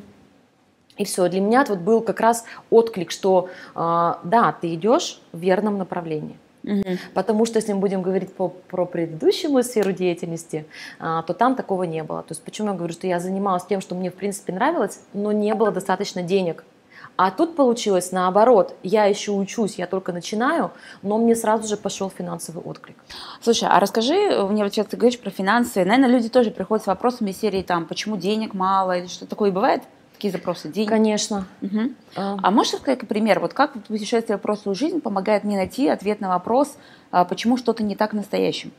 И 0.98 1.06
все, 1.06 1.28
для 1.28 1.42
меня 1.42 1.66
вот 1.68 1.80
был 1.80 2.02
как 2.02 2.20
раз 2.20 2.46
отклик, 2.70 3.12
что 3.12 3.50
э, 3.76 4.14
да, 4.24 4.56
ты 4.62 4.74
идешь 4.74 5.20
в 5.32 5.40
верном 5.40 5.78
направлении. 5.78 6.38
Угу. 6.64 6.98
Потому 7.14 7.46
что 7.46 7.58
если 7.58 7.74
мы 7.74 7.80
будем 7.80 8.02
говорить 8.02 8.34
по, 8.34 8.50
про 8.50 8.86
предыдущую 8.86 9.64
сферу 9.64 9.92
деятельности, 9.92 10.66
а, 11.00 11.24
то 11.24 11.34
там 11.34 11.56
такого 11.56 11.84
не 11.84 12.04
было. 12.04 12.22
То 12.22 12.32
есть 12.32 12.44
почему 12.44 12.70
я 12.70 12.74
говорю, 12.76 12.94
что 12.94 13.08
я 13.08 13.20
занималась 13.20 13.66
тем, 13.66 13.82
что 13.82 13.96
мне 13.96 14.12
в 14.12 14.16
принципе 14.16 14.54
нравилось, 14.54 15.00
но 15.14 15.32
не 15.32 15.54
было 15.56 15.72
достаточно 15.72 16.22
денег. 16.22 16.64
А 17.18 17.30
тут 17.30 17.56
получилось 17.56 18.12
наоборот. 18.12 18.76
Я 18.84 19.06
еще 19.06 19.32
учусь, 19.32 19.76
я 19.76 19.88
только 19.88 20.12
начинаю, 20.12 20.72
но 21.02 21.18
мне 21.18 21.36
сразу 21.36 21.68
же 21.68 21.78
пошел 21.78 22.10
финансовый 22.10 22.64
отклик. 22.64 22.96
Слушай, 23.42 23.70
а 23.70 23.80
расскажи, 23.80 24.44
мне 24.50 24.64
вот 24.64 24.74
сейчас 24.74 24.88
ты 24.88 24.98
говоришь 24.98 25.20
про 25.20 25.30
финансы. 25.30 25.84
Наверное, 25.84 26.10
люди 26.10 26.30
тоже 26.30 26.52
приходят 26.52 26.84
с 26.84 26.88
вопросами 26.88 27.32
серии 27.32 27.62
там, 27.62 27.86
почему 27.86 28.18
денег 28.18 28.54
мало 28.54 28.98
или 28.98 29.08
что 29.08 29.26
такое 29.26 29.52
бывает? 29.52 29.84
Какие 30.22 30.34
запросы? 30.34 30.70
Деньги? 30.70 30.88
Конечно. 30.88 31.48
Угу. 31.64 31.80
А. 32.16 32.38
а 32.44 32.52
можешь 32.52 32.74
сказать 32.74 33.00
пример, 33.08 33.40
вот 33.40 33.56
как 33.56 33.74
путешествие 33.88 34.38
в 34.38 34.42
прошлую 34.42 34.76
жизнь 34.76 35.02
помогает 35.02 35.44
мне 35.44 35.58
найти 35.58 35.88
ответ 35.88 36.22
на 36.22 36.30
вопрос, 36.30 36.78
а, 37.10 37.26
почему 37.26 37.58
что-то 37.58 37.82
не 37.82 37.96
так 37.96 38.12
в 38.12 38.16
настоящем? 38.16 38.72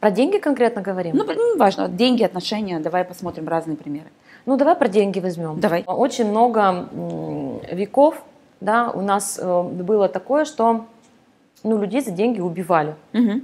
Про 0.00 0.10
деньги 0.10 0.36
конкретно 0.36 0.82
говорим? 0.82 1.16
Ну, 1.16 1.24
ну, 1.24 1.56
важно. 1.56 1.88
Деньги, 1.88 2.22
отношения. 2.22 2.78
Давай 2.78 3.04
посмотрим 3.04 3.48
разные 3.48 3.78
примеры. 3.78 4.10
Ну, 4.44 4.58
давай 4.58 4.74
про 4.76 4.86
деньги 4.86 5.18
возьмем. 5.18 5.60
Давай. 5.60 5.82
Очень 5.86 6.28
много 6.28 6.90
веков, 7.72 8.22
да, 8.60 8.90
у 8.90 9.00
нас 9.00 9.40
э, 9.42 9.62
было 9.62 10.10
такое, 10.10 10.44
что 10.44 10.84
ну, 11.64 11.80
людей 11.80 12.02
за 12.02 12.10
деньги 12.10 12.40
убивали. 12.40 12.96
Угу 13.14 13.40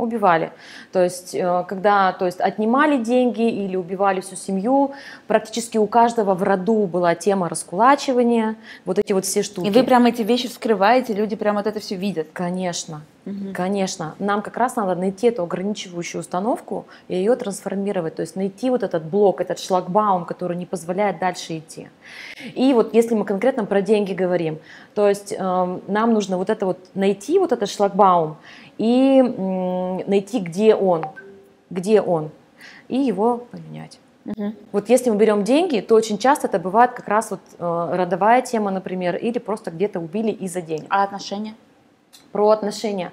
убивали. 0.00 0.52
То 0.92 1.02
есть, 1.02 1.34
э, 1.34 1.64
когда 1.68 2.12
то 2.12 2.26
есть, 2.26 2.40
отнимали 2.40 3.02
деньги 3.02 3.48
или 3.48 3.76
убивали 3.76 4.20
всю 4.20 4.36
семью, 4.36 4.92
практически 5.26 5.78
у 5.78 5.86
каждого 5.86 6.34
в 6.34 6.42
роду 6.42 6.86
была 6.86 7.14
тема 7.14 7.48
раскулачивания, 7.48 8.56
вот 8.84 8.98
эти 8.98 9.12
вот 9.12 9.24
все 9.24 9.42
штуки. 9.42 9.66
И 9.66 9.70
вы 9.70 9.82
прямо 9.84 10.08
эти 10.08 10.22
вещи 10.22 10.48
вскрываете, 10.48 11.14
люди 11.14 11.36
прямо 11.36 11.58
вот 11.58 11.66
это 11.66 11.80
все 11.80 11.96
видят. 11.96 12.28
Конечно. 12.32 13.02
Угу. 13.26 13.52
Конечно, 13.52 14.14
нам 14.18 14.40
как 14.40 14.56
раз 14.56 14.76
надо 14.76 14.94
найти 14.94 15.26
эту 15.26 15.42
ограничивающую 15.42 16.20
установку 16.20 16.86
и 17.08 17.16
ее 17.16 17.36
трансформировать, 17.36 18.14
то 18.14 18.22
есть 18.22 18.34
найти 18.34 18.70
вот 18.70 18.82
этот 18.82 19.04
блок, 19.04 19.42
этот 19.42 19.58
шлагбаум, 19.58 20.24
который 20.24 20.56
не 20.56 20.64
позволяет 20.64 21.18
дальше 21.18 21.58
идти. 21.58 21.88
И 22.54 22.72
вот 22.72 22.94
если 22.94 23.14
мы 23.14 23.26
конкретно 23.26 23.66
про 23.66 23.82
деньги 23.82 24.14
говорим, 24.14 24.58
то 24.94 25.06
есть 25.06 25.32
э, 25.32 25.78
нам 25.86 26.14
нужно 26.14 26.38
вот 26.38 26.48
это 26.48 26.64
вот 26.64 26.78
найти 26.94 27.38
вот 27.38 27.52
этот 27.52 27.68
шлагбаум 27.68 28.36
и 28.80 29.20
найти, 30.06 30.40
где 30.40 30.74
он, 30.74 31.04
где 31.68 32.00
он, 32.00 32.30
и 32.88 32.98
его 32.98 33.36
поменять. 33.36 34.00
Угу. 34.24 34.54
Вот 34.72 34.88
если 34.88 35.10
мы 35.10 35.16
берем 35.16 35.44
деньги, 35.44 35.80
то 35.80 35.94
очень 35.94 36.16
часто 36.16 36.46
это 36.46 36.58
бывает 36.58 36.92
как 36.92 37.06
раз 37.06 37.30
вот 37.30 37.40
э, 37.58 37.88
родовая 37.92 38.40
тема, 38.40 38.70
например, 38.70 39.16
или 39.16 39.38
просто 39.38 39.70
где-то 39.70 40.00
убили 40.00 40.30
из-за 40.30 40.62
денег. 40.62 40.86
А 40.88 41.02
отношения? 41.02 41.54
Про 42.32 42.50
отношения. 42.50 43.12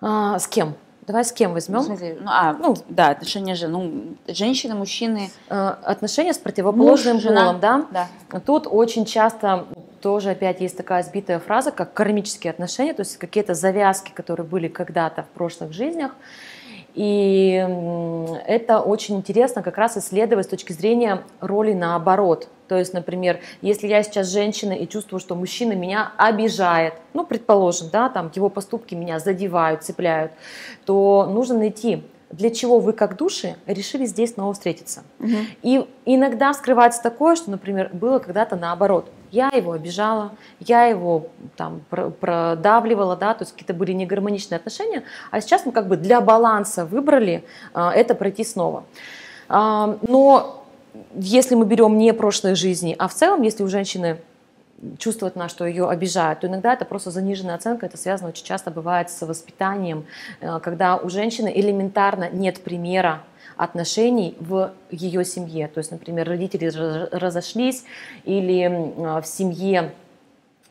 А, 0.00 0.38
с 0.38 0.48
кем? 0.48 0.74
Давай 1.06 1.24
с 1.24 1.32
кем 1.32 1.52
возьмем? 1.52 1.84
ну, 1.86 1.96
а, 2.26 2.54
ну, 2.54 2.76
да, 2.88 3.08
отношения 3.08 3.54
же, 3.54 3.68
ну, 3.68 4.16
женщины, 4.26 4.74
мужчины. 4.74 5.30
Э, 5.50 5.74
отношения 5.82 6.32
с 6.32 6.38
противоположным 6.38 7.16
Муж, 7.16 7.24
полом, 7.24 7.60
да? 7.60 7.84
Да. 7.90 8.40
Тут 8.40 8.66
очень 8.70 9.04
часто 9.04 9.66
тоже 10.00 10.30
опять 10.30 10.60
есть 10.60 10.76
такая 10.76 11.02
сбитая 11.02 11.38
фраза, 11.38 11.70
как 11.70 11.92
кармические 11.92 12.50
отношения, 12.50 12.94
то 12.94 13.02
есть 13.02 13.16
какие-то 13.16 13.54
завязки, 13.54 14.12
которые 14.12 14.46
были 14.46 14.68
когда-то 14.68 15.22
в 15.22 15.28
прошлых 15.28 15.72
жизнях. 15.72 16.12
И 16.94 17.52
это 18.46 18.80
очень 18.80 19.16
интересно 19.16 19.62
как 19.62 19.78
раз 19.78 19.96
исследовать 19.96 20.46
с 20.46 20.48
точки 20.48 20.72
зрения 20.72 21.22
роли 21.40 21.72
наоборот. 21.72 22.48
То 22.68 22.76
есть, 22.76 22.94
например, 22.94 23.40
если 23.62 23.86
я 23.86 24.02
сейчас 24.02 24.28
женщина 24.28 24.72
и 24.72 24.88
чувствую, 24.88 25.20
что 25.20 25.34
мужчина 25.34 25.72
меня 25.72 26.12
обижает, 26.16 26.94
ну, 27.14 27.24
предположим, 27.24 27.90
да, 27.92 28.08
там 28.08 28.30
его 28.34 28.48
поступки 28.48 28.94
меня 28.94 29.18
задевают, 29.18 29.82
цепляют, 29.82 30.32
то 30.84 31.28
нужно 31.30 31.58
найти 31.58 32.02
для 32.30 32.50
чего 32.50 32.78
вы 32.78 32.92
как 32.92 33.16
души 33.16 33.56
решили 33.66 34.06
здесь 34.06 34.34
снова 34.34 34.52
встретиться. 34.52 35.02
Угу. 35.18 35.36
И 35.62 35.86
иногда 36.04 36.54
скрывается 36.54 37.02
такое, 37.02 37.34
что, 37.34 37.50
например, 37.50 37.90
было 37.92 38.18
когда-то 38.18 38.56
наоборот. 38.56 39.10
Я 39.30 39.48
его 39.48 39.72
обижала, 39.72 40.32
я 40.58 40.84
его 40.86 41.28
там 41.56 41.82
продавливала, 41.88 43.16
да, 43.16 43.34
то 43.34 43.42
есть 43.42 43.52
какие-то 43.52 43.74
были 43.74 43.92
негармоничные 43.92 44.56
отношения, 44.56 45.04
а 45.30 45.40
сейчас 45.40 45.66
мы 45.66 45.72
как 45.72 45.86
бы 45.86 45.96
для 45.96 46.20
баланса 46.20 46.84
выбрали 46.84 47.44
а, 47.72 47.92
это 47.92 48.14
пройти 48.14 48.42
снова. 48.42 48.84
А, 49.48 49.98
но 50.02 50.64
если 51.14 51.54
мы 51.54 51.64
берем 51.64 51.98
не 51.98 52.12
прошлые 52.12 52.54
жизни, 52.54 52.96
а 52.98 53.06
в 53.06 53.14
целом, 53.14 53.42
если 53.42 53.62
у 53.62 53.68
женщины 53.68 54.18
чувствует 54.98 55.36
она, 55.36 55.48
что 55.48 55.66
ее 55.66 55.88
обижают, 55.88 56.40
то 56.40 56.46
иногда 56.46 56.72
это 56.72 56.84
просто 56.84 57.10
заниженная 57.10 57.54
оценка, 57.54 57.86
это 57.86 57.96
связано 57.96 58.30
очень 58.30 58.44
часто 58.44 58.70
бывает 58.70 59.10
с 59.10 59.26
воспитанием, 59.26 60.06
э, 60.40 60.58
когда 60.60 60.96
у 60.96 61.08
женщины 61.08 61.52
элементарно 61.54 62.30
нет 62.30 62.62
примера 62.62 63.22
отношений 63.56 64.36
в 64.40 64.72
ее 64.90 65.24
семье. 65.24 65.68
То 65.68 65.78
есть, 65.78 65.90
например, 65.90 66.26
родители 66.26 66.66
разошлись 67.14 67.84
или 68.24 68.66
в 69.20 69.26
семье 69.26 69.92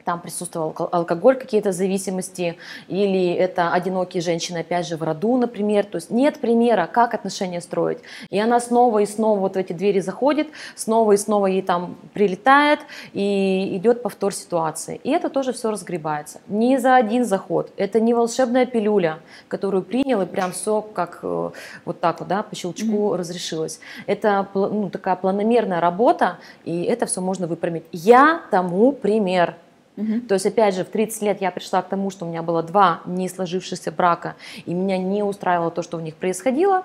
там 0.06 0.22
присутствовал 0.22 0.74
алкоголь, 0.92 1.36
какие-то 1.36 1.72
зависимости, 1.72 2.58
или 2.88 3.34
это 3.34 3.74
одинокие 3.74 4.22
женщины, 4.22 4.60
опять 4.60 4.88
же, 4.88 4.98
в 4.98 5.04
роду, 5.04 5.38
например. 5.38 5.86
То 5.86 5.98
есть 5.98 6.10
нет 6.10 6.40
примера, 6.40 6.90
как 6.92 7.14
отношения 7.14 7.62
строить. 7.62 8.00
И 8.30 8.40
она 8.40 8.60
снова 8.60 9.00
и 9.00 9.06
снова 9.06 9.40
вот 9.40 9.54
в 9.54 9.58
эти 9.58 9.74
двери 9.74 10.00
заходит, 10.00 10.48
снова 10.76 11.14
и 11.14 11.18
снова 11.18 11.48
ей 11.48 11.62
там 11.62 11.98
прилетает, 12.14 12.80
и 13.14 13.78
идет 13.78 14.02
повтор 14.02 14.34
ситуации. 14.34 15.00
И 15.04 15.12
это 15.12 15.30
тоже 15.30 15.54
все 15.54 15.72
разгребается. 15.72 16.42
Не 16.48 16.80
за 16.80 16.96
один 16.96 17.26
заход. 17.26 17.72
Это 17.78 18.00
не 18.00 18.14
волшебная 18.14 18.66
пилюля, 18.66 19.20
которую 19.48 19.84
принял, 19.84 20.22
и 20.22 20.26
прям 20.26 20.52
все 20.52 20.82
как 20.82 21.20
э, 21.24 21.52
вот 21.86 22.00
так 22.00 22.20
вот, 22.20 22.28
да, 22.28 22.44
по 22.44 22.56
щелчку 22.56 22.86
mm-hmm. 22.86 23.18
разрешилось. 23.18 23.80
Это 24.08 24.48
ну, 24.54 24.90
такая 24.90 25.16
планомерная 25.16 25.80
работа, 25.80 26.40
и 26.66 26.84
это 26.84 27.06
все 27.06 27.22
можно 27.22 27.48
выпрямить. 27.48 27.86
Я 27.92 28.42
тому 28.52 28.92
пример. 28.92 29.56
Угу. 30.00 30.22
То 30.28 30.36
есть, 30.36 30.46
опять 30.46 30.76
же, 30.76 30.86
в 30.86 30.90
30 30.90 31.22
лет 31.24 31.42
я 31.42 31.52
пришла 31.52 31.82
к 31.82 31.90
тому, 31.90 32.10
что 32.10 32.26
у 32.26 32.30
меня 32.30 32.42
было 32.42 32.64
два 32.64 33.02
не 33.06 33.28
сложившихся 33.28 33.92
брака, 33.92 34.36
и 34.66 34.74
меня 34.74 34.98
не 34.98 35.24
устраивало 35.24 35.72
то, 35.72 35.82
что 35.82 35.98
в 35.98 36.02
них 36.02 36.16
происходило. 36.16 36.84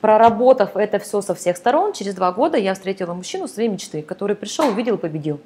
проработав 0.00 0.76
это 0.76 0.98
все 0.98 1.20
со 1.20 1.34
всех 1.34 1.56
сторон, 1.56 1.92
через 1.92 2.14
два 2.14 2.32
года 2.32 2.56
я 2.56 2.74
встретила 2.74 3.14
мужчину 3.14 3.48
своей 3.48 3.68
мечты, 3.68 4.02
который 4.02 4.36
пришел, 4.36 4.68
увидел 4.68 4.94
и 4.94 4.98
победил. 4.98 5.40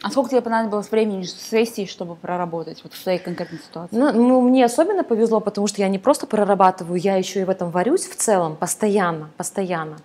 А 0.00 0.10
сколько 0.10 0.30
тебе 0.30 0.40
понадобилось 0.40 0.90
времени 0.92 1.24
сессии, 1.24 1.84
чтобы 1.84 2.14
проработать 2.14 2.80
вот 2.84 2.92
в 2.92 2.96
своей 2.96 3.18
конкретной 3.18 3.58
ситуации? 3.58 3.96
Ну, 3.96 4.12
ну, 4.12 4.40
мне 4.40 4.64
особенно 4.64 5.02
повезло, 5.02 5.40
потому 5.40 5.66
что 5.66 5.80
я 5.82 5.88
не 5.88 5.98
просто 5.98 6.28
прорабатываю, 6.28 7.00
я 7.00 7.16
еще 7.16 7.40
и 7.40 7.44
в 7.44 7.50
этом 7.50 7.70
варюсь 7.70 8.06
в 8.06 8.14
целом, 8.14 8.54
постоянно, 8.54 9.30
постоянно. 9.36 9.98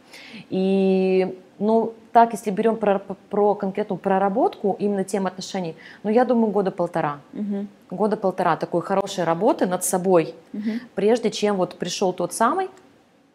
И, 0.50 1.38
ну, 1.64 1.94
так, 2.12 2.34
если 2.34 2.52
берем 2.52 2.76
про, 2.76 3.00
про 3.00 3.56
конкретную 3.56 3.98
проработку, 3.98 4.76
именно 4.80 5.04
тем 5.04 5.26
отношений, 5.26 5.76
ну, 6.04 6.10
я 6.10 6.26
думаю, 6.26 6.52
года 6.52 6.72
полтора. 6.72 7.20
Угу. 7.34 7.68
Года 7.92 8.18
полтора 8.18 8.56
такой 8.58 8.82
хорошей 8.82 9.24
работы 9.24 9.66
над 9.66 9.84
собой, 9.84 10.36
Угу. 10.54 10.72
прежде 10.96 11.32
чем 11.32 11.56
вот 11.56 11.78
пришел 11.78 12.14
тот 12.14 12.34
самый, 12.34 12.70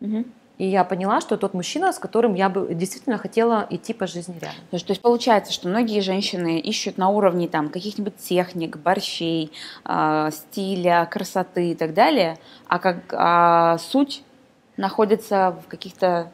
Угу. 0.01 0.25
и 0.59 0.67
я 0.67 0.85
поняла, 0.85 1.21
что 1.21 1.37
тот 1.37 1.55
мужчина, 1.55 1.93
с 1.93 1.99
которым 1.99 2.35
я 2.35 2.49
бы 2.49 2.73
действительно 2.75 3.19
хотела 3.19 3.67
идти 3.71 3.95
по 3.95 4.07
жизни 4.07 4.35
рядом. 4.35 4.57
То 4.71 4.75
есть, 4.77 4.87
то 4.87 4.91
есть 4.93 5.03
получается, 5.03 5.53
что 5.53 5.69
многие 5.69 6.01
женщины 6.01 6.61
ищут 6.61 6.99
на 6.99 7.09
уровне 7.09 7.49
там 7.49 7.69
каких-нибудь 7.71 8.17
техник, 8.19 8.77
борщей, 8.77 9.51
а, 9.85 10.31
стиля, 10.31 11.09
красоты 11.11 11.71
и 11.71 11.75
так 11.75 11.95
далее, 11.95 12.38
а 12.69 12.79
как 12.79 12.97
а 13.12 13.79
суть 13.79 14.23
находится 14.77 15.57
в 15.64 15.69
каких-то 15.69 16.31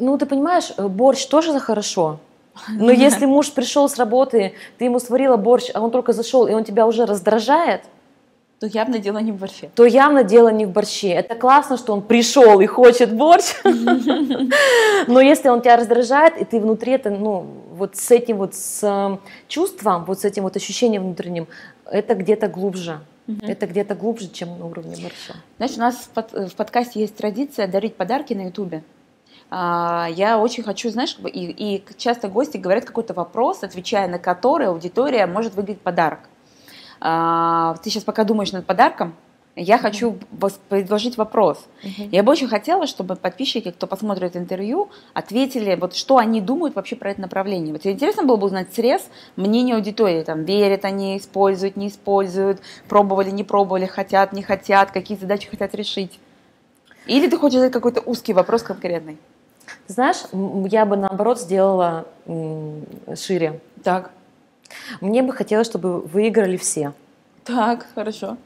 Ну, 0.00 0.18
ты 0.18 0.26
понимаешь, 0.26 0.72
э, 0.76 0.86
борщ 0.88 1.26
тоже 1.26 1.58
хорошо. 1.60 2.18
Но 2.68 2.90
если 2.90 3.26
муж 3.26 3.52
пришел 3.52 3.88
с 3.88 3.98
работы, 3.98 4.52
ты 4.78 4.86
ему 4.86 4.98
сварила 4.98 5.36
борщ, 5.36 5.70
а 5.74 5.80
он 5.80 5.90
только 5.90 6.12
зашел, 6.12 6.46
и 6.46 6.54
он 6.54 6.64
тебя 6.64 6.86
уже 6.86 7.04
раздражает, 7.06 7.82
то 8.58 8.66
явно 8.66 8.98
дело 8.98 9.18
не 9.18 9.32
в 9.32 9.36
борще. 9.36 9.68
то 9.74 9.84
явно 9.84 10.24
дело 10.24 10.48
не 10.48 10.64
в 10.64 10.70
борще. 10.70 11.08
Это 11.08 11.34
классно, 11.34 11.76
что 11.76 11.92
он 11.92 12.00
пришел 12.00 12.58
и 12.60 12.66
хочет 12.66 13.12
борщ, 13.14 13.44
но 15.06 15.20
если 15.20 15.48
он 15.50 15.60
тебя 15.60 15.76
раздражает, 15.76 16.38
и 16.40 16.44
ты 16.44 16.60
внутри 16.60 16.92
это, 16.92 17.10
ну, 17.10 17.46
вот 17.72 17.96
с 17.96 18.10
этим 18.10 18.38
вот 18.38 18.54
с 18.54 18.82
э, 18.82 19.18
чувством, 19.48 20.04
вот 20.06 20.20
с 20.20 20.24
этим 20.24 20.44
вот 20.44 20.56
ощущением 20.56 21.02
внутренним, 21.02 21.46
это 21.84 22.14
где-то 22.14 22.48
глубже. 22.48 23.00
Это 23.42 23.66
где-то 23.66 23.96
глубже, 23.96 24.28
чем 24.28 24.56
на 24.58 24.66
уровне 24.66 24.96
борща. 25.02 25.34
Знаешь, 25.56 25.76
у 25.76 25.80
нас 25.80 25.96
в, 25.96 26.08
под- 26.10 26.32
в 26.32 26.54
подкасте 26.54 27.00
есть 27.00 27.16
традиция 27.16 27.66
дарить 27.66 27.96
подарки 27.96 28.34
на 28.34 28.42
Ютубе. 28.46 28.84
А, 29.50 30.08
Я 30.10 30.38
очень 30.38 30.62
хочу, 30.62 30.90
знаешь, 30.90 31.16
и, 31.24 31.44
и 31.50 31.84
часто 31.96 32.28
гости 32.28 32.56
говорят 32.56 32.84
какой-то 32.84 33.14
вопрос, 33.14 33.62
отвечая 33.62 34.08
на 34.08 34.18
который 34.18 34.68
аудитория 34.68 35.26
может 35.26 35.54
выиграть 35.54 35.80
подарок. 35.80 36.20
А, 37.00 37.76
Ты 37.82 37.90
сейчас 37.90 38.04
пока 38.04 38.24
думаешь 38.24 38.52
над 38.52 38.66
подарком, 38.66 39.14
я 39.58 39.78
хочу 39.78 40.18
предложить 40.68 41.16
вопрос. 41.16 41.66
Я 42.12 42.22
бы 42.22 42.30
очень 42.30 42.46
хотела, 42.46 42.86
чтобы 42.86 43.16
подписчики, 43.16 43.70
кто 43.70 43.86
посмотрит 43.86 44.36
интервью, 44.36 44.90
ответили, 45.14 45.74
вот 45.76 45.96
что 45.96 46.18
они 46.18 46.42
думают 46.42 46.74
вообще 46.76 46.94
про 46.94 47.12
это 47.12 47.22
направление. 47.22 47.72
Вот 47.72 47.86
интересно 47.86 48.24
было 48.24 48.36
бы 48.36 48.44
узнать 48.46 48.74
срез 48.74 49.08
мнения 49.36 49.74
аудитории, 49.74 50.24
там, 50.24 50.44
верят 50.44 50.84
они, 50.84 51.16
используют, 51.16 51.76
не 51.76 51.88
используют, 51.88 52.60
пробовали, 52.86 53.30
не 53.30 53.44
пробовали, 53.44 53.86
хотят, 53.86 54.34
не 54.34 54.42
хотят, 54.42 54.90
какие 54.90 55.16
задачи 55.16 55.48
хотят 55.48 55.74
решить. 55.74 56.20
Или 57.06 57.26
ты 57.26 57.38
хочешь 57.38 57.56
задать 57.56 57.72
какой-то 57.72 58.02
узкий 58.02 58.34
вопрос 58.34 58.62
конкретный? 58.62 59.16
Ты 59.86 59.92
знаешь, 59.92 60.16
я 60.70 60.84
бы 60.86 60.96
наоборот 60.96 61.40
сделала 61.40 62.06
шире. 63.16 63.60
Так, 63.82 64.10
Мне 65.00 65.22
бы 65.22 65.32
хотелось, 65.32 65.66
чтобы 65.66 66.00
выиграли 66.00 66.56
все. 66.56 66.92
так, 67.44 67.86
хорошо. 67.94 68.36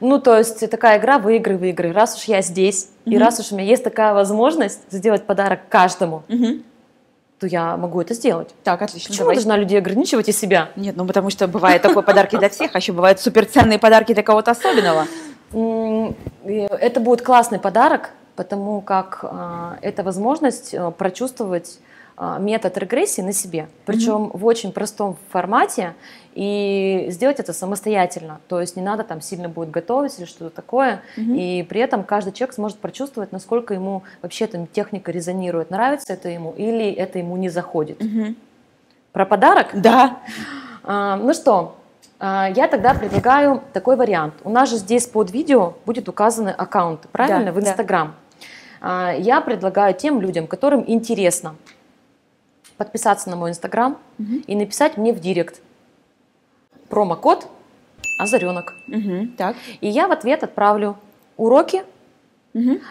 Ну, 0.00 0.20
то 0.20 0.36
есть 0.36 0.68
такая 0.70 0.98
игра 0.98 1.18
выиграй, 1.18 1.56
выиграй. 1.56 1.92
Раз 1.92 2.16
уж 2.16 2.24
я 2.24 2.42
здесь, 2.42 2.88
и 3.04 3.10
Мгм. 3.10 3.20
раз 3.20 3.38
уж 3.38 3.52
у 3.52 3.54
меня 3.56 3.64
есть 3.68 3.84
такая 3.84 4.12
возможность 4.12 4.80
сделать 4.90 5.24
подарок 5.24 5.60
каждому, 5.68 6.24
Мгм. 6.26 6.64
то 7.38 7.46
я 7.46 7.76
могу 7.76 8.00
это 8.00 8.12
сделать. 8.14 8.48
Так, 8.64 8.82
отлично, 8.82 9.10
Почему 9.10 9.24
давай. 9.26 9.36
должна 9.36 9.56
людей 9.56 9.78
ограничивать 9.78 10.28
и 10.28 10.32
себя? 10.32 10.70
Нет, 10.74 10.96
ну 10.96 11.06
потому 11.06 11.30
что 11.30 11.46
бывают 11.46 11.80
такой 11.80 12.02
подарки 12.02 12.36
для 12.36 12.48
всех, 12.48 12.74
а 12.74 12.78
еще 12.78 12.92
бывают 12.92 13.20
суперценные 13.20 13.78
подарки 13.78 14.12
для 14.12 14.24
кого-то 14.24 14.50
особенного. 14.50 15.06
И 15.52 16.66
Это 16.80 16.98
будет 17.00 17.22
классный 17.22 17.60
подарок, 17.60 18.10
потому 18.38 18.80
как 18.82 19.18
а, 19.24 19.78
это 19.82 20.04
возможность 20.04 20.72
а, 20.72 20.92
прочувствовать 20.92 21.80
а, 22.16 22.38
метод 22.38 22.78
регрессии 22.78 23.20
на 23.20 23.32
себе, 23.32 23.68
причем 23.84 24.30
в 24.32 24.46
очень 24.46 24.70
простом 24.70 25.16
формате, 25.30 25.94
и 26.36 27.06
сделать 27.10 27.40
это 27.40 27.52
самостоятельно. 27.52 28.38
То 28.46 28.60
есть 28.60 28.76
не 28.76 28.82
надо 28.82 29.02
там 29.02 29.20
сильно 29.20 29.48
будет 29.48 29.72
готовить 29.72 30.16
или 30.20 30.24
что-то 30.24 30.50
такое, 30.54 31.00
Мгм. 31.16 31.34
и 31.34 31.64
при 31.64 31.80
этом 31.80 32.04
каждый 32.04 32.32
человек 32.32 32.54
сможет 32.54 32.78
прочувствовать, 32.78 33.32
насколько 33.32 33.74
ему 33.74 34.04
вообще 34.22 34.44
эта 34.44 34.64
техника 34.72 35.10
резонирует, 35.10 35.70
нравится 35.70 36.12
это 36.12 36.28
ему 36.28 36.54
или 36.56 36.88
это 36.92 37.18
ему 37.18 37.36
не 37.36 37.48
заходит. 37.48 38.00
Мгм. 38.00 38.36
Про 39.12 39.26
подарок? 39.26 39.70
Да. 39.74 40.18
А, 40.84 41.16
ну 41.16 41.34
что, 41.34 41.74
а, 42.20 42.48
я 42.54 42.68
тогда 42.68 42.94
предлагаю 42.94 43.62
такой 43.72 43.96
вариант. 43.96 44.34
У 44.44 44.50
нас 44.50 44.70
же 44.70 44.76
здесь 44.76 45.06
под 45.08 45.32
видео 45.32 45.74
будет 45.86 46.08
указаны 46.08 46.50
аккаунты, 46.50 47.08
правильно, 47.10 47.46
Да, 47.46 47.52
в 47.52 47.62
да. 47.62 47.70
Инстаграм. 47.70 48.08
А, 48.08 48.27
Я 48.80 49.40
предлагаю 49.44 49.94
тем 49.94 50.20
людям, 50.20 50.46
которым 50.46 50.84
интересно, 50.86 51.54
подписаться 52.76 53.28
на 53.28 53.36
мой 53.36 53.50
Инстаграм 53.50 53.98
Мгм. 54.18 54.44
и 54.46 54.54
написать 54.54 54.96
мне 54.96 55.12
в 55.12 55.20
Директ 55.20 55.60
промокод 56.88 57.48
Озаренок. 58.20 58.72
Мгм. 58.86 59.34
Так. 59.36 59.56
И 59.80 59.88
я 59.88 60.08
в 60.08 60.12
ответ 60.12 60.42
отправлю 60.42 60.96
уроки, 61.36 61.82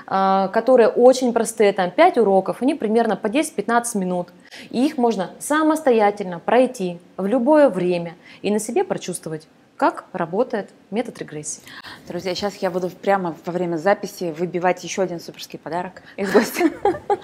а, 0.05 0.47
которые 0.49 0.87
очень 0.87 1.33
простые, 1.33 1.73
там 1.73 1.91
5 1.91 2.17
уроков, 2.17 2.61
они 2.61 2.75
примерно 2.75 3.17
по 3.17 3.27
10-15 3.27 3.95
минут. 3.95 4.29
И 4.69 4.85
их 4.85 4.97
можно 4.97 5.31
самостоятельно 5.39 6.39
пройти 6.39 6.99
в 7.17 7.25
любое 7.25 7.67
время 7.69 8.15
и 8.41 8.51
на 8.51 8.59
себе 8.59 8.83
прочувствовать, 8.85 9.47
как 9.77 10.05
работает 10.11 10.71
метод 10.89 11.19
регрессии. 11.19 11.61
Друзья, 12.07 12.33
сейчас 12.33 12.55
я 12.57 12.71
буду 12.71 12.89
прямо 12.89 13.35
во 13.45 13.53
время 13.53 13.77
записи 13.77 14.33
выбивать 14.37 14.83
еще 14.83 15.03
один 15.03 15.19
суперский 15.19 15.59
подарок 15.59 16.01
из 16.17 16.31
гостя. 16.31 16.71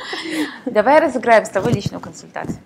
Давай 0.65 0.99
разыграем 0.99 1.45
с 1.45 1.49
тобой 1.49 1.73
личную 1.73 1.99
консультацию. 1.99 2.59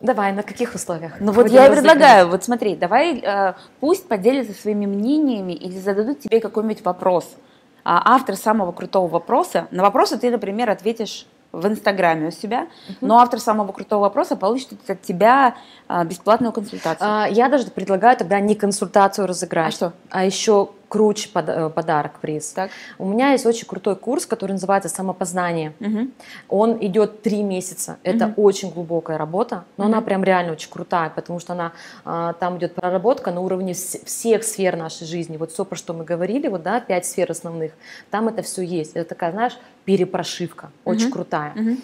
Давай, 0.00 0.32
на 0.32 0.42
каких 0.42 0.74
условиях? 0.74 1.20
Ну 1.20 1.32
вот 1.32 1.48
я 1.48 1.66
и 1.66 1.70
предлагаю, 1.70 2.28
вот 2.28 2.44
смотри, 2.44 2.76
давай 2.76 3.20
э, 3.20 3.54
пусть 3.80 4.06
поделятся 4.06 4.52
своими 4.52 4.84
мнениями 4.86 5.52
или 5.52 5.78
зададут 5.78 6.20
тебе 6.20 6.40
какой-нибудь 6.40 6.84
вопрос. 6.84 7.36
А 7.84 8.14
автор 8.14 8.36
самого 8.36 8.72
крутого 8.72 9.08
вопроса, 9.08 9.68
на 9.70 9.82
вопросы 9.82 10.18
ты, 10.18 10.30
например, 10.30 10.68
ответишь 10.68 11.26
в 11.60 11.66
Инстаграме 11.66 12.28
у 12.28 12.30
себя, 12.30 12.66
но 13.00 13.18
автор 13.18 13.40
самого 13.40 13.72
крутого 13.72 14.00
вопроса 14.02 14.36
получит 14.36 14.72
от 14.88 15.02
тебя 15.02 15.54
а, 15.88 16.04
бесплатную 16.04 16.52
консультацию. 16.52 17.08
А, 17.08 17.26
Я 17.28 17.48
даже 17.48 17.66
предлагаю 17.66 18.16
тогда 18.16 18.40
не 18.40 18.54
консультацию 18.54 19.26
разыграть, 19.26 19.68
А 19.74 19.76
что? 19.76 19.92
а 20.10 20.24
еще 20.24 20.70
круче 20.94 21.28
под- 21.32 21.48
э, 21.48 21.70
подарок, 21.70 22.20
приз. 22.20 22.50
Так. 22.52 22.70
У 22.98 23.04
меня 23.04 23.32
есть 23.32 23.44
очень 23.46 23.66
крутой 23.66 23.96
курс, 23.96 24.26
который 24.26 24.52
называется 24.52 24.88
«Самопознание». 24.88 25.72
Мгм. 25.80 26.12
Он 26.48 26.78
идет 26.80 27.22
три 27.22 27.42
месяца. 27.42 27.96
Это 28.04 28.26
Мгм. 28.28 28.34
очень 28.36 28.70
глубокая 28.70 29.18
работа, 29.18 29.64
но 29.76 29.86
она 29.86 29.96
Мгм. 29.96 30.04
прям 30.04 30.22
реально 30.24 30.52
очень 30.52 30.70
крутая, 30.70 31.10
потому 31.10 31.40
что 31.40 31.52
она 31.54 31.72
а, 32.04 32.32
там 32.34 32.58
идет 32.58 32.74
проработка 32.76 33.32
на 33.32 33.40
уровне 33.40 33.72
вс- 33.72 34.04
всех 34.04 34.44
сфер 34.44 34.76
нашей 34.76 35.04
жизни. 35.06 35.36
Вот 35.36 35.50
все, 35.50 35.64
про 35.64 35.74
что 35.76 35.94
мы 35.94 36.04
говорили, 36.04 36.46
вот 36.48 36.62
да, 36.62 36.78
пять 36.80 37.06
сфер 37.06 37.28
основных, 37.30 37.72
там 38.10 38.28
это 38.28 38.42
все 38.42 38.62
есть. 38.62 38.92
Это 38.94 39.08
такая, 39.08 39.32
знаешь, 39.32 39.58
перепрошивка, 39.84 40.70
очень 40.84 41.06
Мгм. 41.06 41.12
крутая. 41.12 41.52
Мгм. 41.56 41.78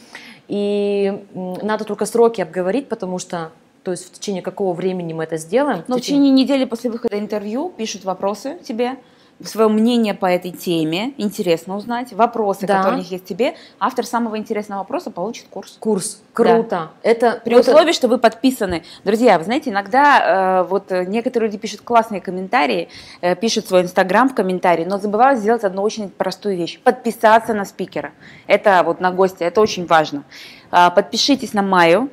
И 0.47 1.25
надо 1.63 1.85
только 1.85 2.07
сроки 2.07 2.41
обговорить, 2.43 2.89
потому 2.89 3.19
что, 3.19 3.51
то 3.83 3.91
есть 3.93 4.09
в 4.09 4.13
течение 4.13 4.43
какого 4.43 4.73
времени 4.75 5.13
мы 5.13 5.25
это 5.25 5.37
сделаем? 5.37 5.85
Но 5.89 5.97
в 5.97 6.01
течение 6.01 6.31
недели 6.31 6.65
после 6.65 6.91
выхода 6.91 7.19
интервью 7.19 7.73
пишут 7.77 8.05
вопросы 8.05 8.59
тебе, 8.67 8.97
свое 9.43 9.69
мнение 9.71 10.13
по 10.13 10.27
этой 10.27 10.51
теме, 10.51 11.15
интересно 11.17 11.75
узнать, 11.75 12.13
вопросы, 12.13 12.67
Да. 12.67 12.77
которые 12.77 12.97
у 12.97 12.99
них 12.99 13.11
есть 13.11 13.25
тебе. 13.25 13.55
Автор 13.79 14.05
самого 14.05 14.37
интересного 14.37 14.81
вопроса 14.81 15.11
получит 15.11 15.47
курс. 15.49 15.79
Курс, 15.81 16.21
круто. 16.35 16.91
Это 17.03 17.41
При 17.43 17.55
это- 17.57 17.71
условии, 17.71 17.93
что 17.93 18.07
вы 18.09 18.19
подписаны. 18.19 18.83
Друзья, 19.03 19.39
вы 19.39 19.45
знаете, 19.45 19.71
иногда 19.71 20.61
э, 20.61 20.69
вот 20.69 20.93
э, 20.93 21.07
некоторые 21.07 21.49
люди 21.49 21.57
пишут 21.57 21.81
классные 21.81 22.21
комментарии, 22.21 22.91
э, 23.23 23.35
пишут 23.35 23.67
свой 23.67 23.81
инстаграм 23.81 24.29
в 24.29 24.35
комментарии, 24.35 24.85
но 24.85 24.99
забывают 24.99 25.41
сделать 25.41 25.65
одну 25.65 25.81
очень 25.81 26.11
простую 26.11 26.59
вещь. 26.59 26.79
Подписаться 26.85 27.55
на 27.55 27.65
спикера. 27.65 28.13
Это 28.47 28.83
вот 28.85 29.01
на 29.01 29.11
гостя, 29.11 29.47
это 29.47 29.63
очень 29.63 29.87
важно. 29.87 30.25
А, 30.71 30.91
Подпишитесь 30.91 31.55
на 31.55 31.63
Майю, 31.63 32.11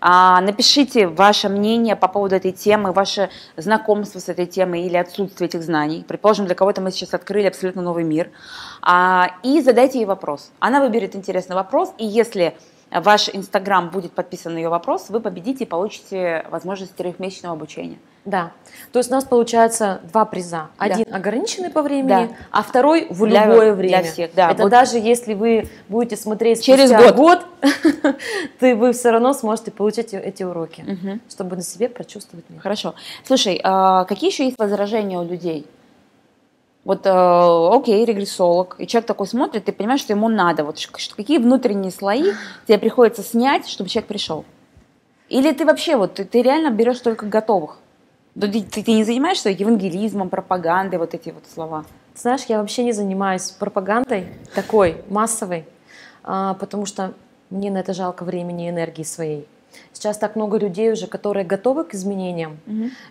Напишите 0.00 1.06
ваше 1.06 1.48
мнение 1.48 1.94
по 1.94 2.08
поводу 2.08 2.34
этой 2.34 2.52
темы, 2.52 2.92
ваше 2.92 3.30
знакомство 3.56 4.18
с 4.18 4.28
этой 4.28 4.46
темой 4.46 4.82
или 4.82 4.96
отсутствие 4.96 5.48
этих 5.48 5.62
знаний. 5.62 6.04
Предположим, 6.08 6.46
для 6.46 6.54
кого-то 6.54 6.80
мы 6.80 6.90
сейчас 6.90 7.12
открыли 7.12 7.46
абсолютно 7.46 7.82
новый 7.82 8.04
мир. 8.04 8.30
А, 8.82 9.32
И 9.42 9.60
задайте 9.60 9.98
ей 9.98 10.06
вопрос. 10.06 10.52
Она 10.58 10.80
выберет 10.80 11.14
интересный 11.14 11.54
вопрос, 11.54 11.92
и 11.98 12.06
если 12.06 12.56
ваш 12.90 13.28
Инстаграм 13.32 13.90
будет 13.90 14.12
подписан 14.12 14.54
на 14.54 14.58
ее 14.58 14.68
вопрос, 14.68 15.10
вы 15.10 15.20
победите 15.20 15.64
и 15.64 15.66
получите 15.66 16.44
возможность 16.50 16.94
трехмесячного 16.96 17.54
обучения. 17.54 17.98
Да. 18.26 18.52
То 18.92 18.98
есть 18.98 19.10
у 19.10 19.14
нас 19.14 19.24
получается 19.24 20.00
два 20.12 20.24
приза. 20.26 20.68
Один 20.76 21.06
Да. 21.08 21.16
ограниченный 21.16 21.70
по 21.70 21.80
времени, 21.80 22.08
Да. 22.08 22.28
а 22.50 22.62
второй 22.62 23.06
в 23.08 23.26
Для- 23.26 23.46
любое 23.46 23.66
для 23.66 23.74
время. 23.74 24.02
всех, 24.04 24.34
да. 24.34 24.50
Это 24.50 24.64
Вот. 24.64 24.68
даже 24.70 24.98
если 24.98 25.32
вы 25.34 25.68
будете 25.88 26.16
смотреть 26.16 26.62
Через 26.62 26.90
спустя 26.90 27.12
год. 27.12 27.40
то 28.60 28.74
вы 28.76 28.92
все 28.92 29.10
равно 29.10 29.32
сможете 29.32 29.70
получить 29.70 30.12
эти 30.12 30.42
уроки, 30.42 30.82
Мгм. 30.86 31.20
чтобы 31.30 31.56
на 31.56 31.62
себе 31.62 31.88
прочувствовать 31.88 32.44
мир. 32.50 32.60
Хорошо. 32.60 32.94
Слушай, 33.24 33.58
а 33.64 34.04
какие 34.04 34.30
еще 34.30 34.44
есть 34.44 34.58
возражения 34.58 35.18
у 35.18 35.24
людей? 35.24 35.66
Вот, 36.84 37.04
э, 37.06 37.10
окей, 37.10 38.04
регрессолог, 38.04 38.76
и 38.78 38.86
человек 38.86 39.06
такой 39.06 39.26
смотрит, 39.26 39.64
ты 39.66 39.72
понимаешь, 39.72 40.00
что 40.00 40.12
ему 40.12 40.28
надо. 40.28 40.64
Вот 40.64 40.76
какие 41.16 41.38
внутренние 41.38 41.90
слои 41.92 42.32
тебе 42.66 42.78
приходится 42.78 43.22
снять, 43.22 43.66
чтобы 43.68 43.88
человек 43.90 44.08
пришел? 44.08 44.44
Или 45.28 45.52
ты 45.52 45.64
вообще 45.64 45.96
вот, 45.96 46.14
ты, 46.14 46.24
ты 46.24 46.42
реально 46.42 46.70
берешь 46.70 47.00
только 47.00 47.26
готовых? 47.26 47.78
Да 48.40 48.48
Ты, 48.48 48.62
ты- 48.62 48.82
ты 48.82 48.92
не 48.92 49.04
занимаешься 49.04 49.50
евангелизмом, 49.50 50.30
пропагандой, 50.30 50.98
вот 50.98 51.12
эти 51.14 51.28
вот 51.30 51.44
слова? 51.54 51.84
Знаешь, 52.14 52.44
я 52.48 52.58
вообще 52.60 52.84
не 52.84 52.92
занимаюсь 52.92 53.50
пропагандой 53.50 54.28
такой 54.54 54.96
массовой, 55.10 55.66
а, 56.24 56.54
потому 56.54 56.86
что 56.86 57.12
мне 57.50 57.70
на 57.70 57.78
это 57.78 57.92
жалко 57.92 58.24
времени 58.24 58.66
и 58.66 58.70
энергии 58.70 59.02
своей. 59.02 59.46
Сейчас 59.92 60.16
так 60.16 60.36
много 60.36 60.56
людей 60.56 60.90
уже, 60.90 61.06
которые 61.06 61.44
готовы 61.44 61.84
к 61.84 61.94
изменениям, 61.94 62.58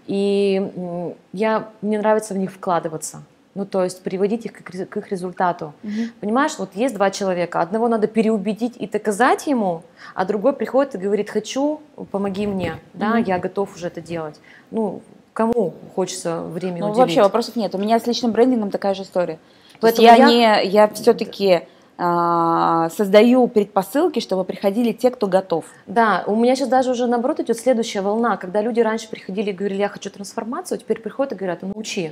и 0.07 0.71
м, 0.75 1.13
я, 1.31 1.69
мне 1.81 1.99
нравится 1.99 2.33
в 2.33 2.37
них 2.37 2.51
вкладываться. 2.51 3.21
Ну, 3.55 3.65
то 3.65 3.83
есть 3.83 4.01
приводить 4.03 4.45
их 4.45 4.53
к, 4.53 4.97
их 4.97 5.11
результату. 5.11 5.73
Понимаешь, 6.21 6.57
вот 6.57 6.75
есть 6.75 6.95
два 6.95 7.11
человека. 7.11 7.61
Одного 7.61 7.87
надо 7.87 8.07
переубедить 8.07 8.77
и 8.77 8.87
доказать 8.87 9.47
ему, 9.47 9.83
а 10.15 10.25
другой 10.25 10.53
приходит 10.53 10.95
и 10.95 10.97
говорит, 10.97 11.29
хочу, 11.29 11.81
помоги 12.11 12.47
мне. 12.47 12.75
Да, 12.93 13.15
Мгм. 13.15 13.23
я 13.23 13.37
готов 13.39 13.75
уже 13.75 13.87
это 13.87 14.01
делать. 14.01 14.39
Ну, 14.71 15.01
кому 15.39 15.73
хочется 15.95 16.41
время 16.41 16.79
Ну, 16.79 16.85
уделить? 16.87 16.97
вообще 16.97 17.21
вопросов 17.21 17.55
нет. 17.55 17.73
У 17.73 17.77
меня 17.77 17.97
с 17.97 18.05
личным 18.05 18.33
брендингом 18.33 18.71
такая 18.71 18.93
же 18.93 19.03
история. 19.03 19.39
Поэтому 19.79 20.05
я, 20.05 20.15
я- 20.15 20.27
не, 20.27 20.65
я 20.67 20.87
все-таки 20.89 21.61
создаю 21.97 23.47
предпосылки, 23.47 24.19
чтобы 24.19 24.43
приходили 24.43 24.91
те, 24.91 25.09
кто 25.11 25.27
готов. 25.27 25.63
Да, 25.87 26.23
у 26.27 26.35
меня 26.35 26.55
сейчас 26.55 26.67
даже 26.69 26.91
уже 26.91 27.07
наоборот 27.07 27.39
идет 27.39 27.57
следующая 27.57 28.01
волна, 28.01 28.35
когда 28.37 28.61
люди 28.61 28.79
раньше 28.81 29.09
приходили 29.09 29.49
и 29.51 29.53
говорили, 29.53 29.79
я 29.79 29.89
хочу 29.89 30.09
трансформацию, 30.09 30.75
а 30.77 30.79
теперь 30.79 30.99
приходят 30.99 31.33
и 31.33 31.35
говорят, 31.35 31.59
ну 31.61 31.71
научи. 31.73 32.11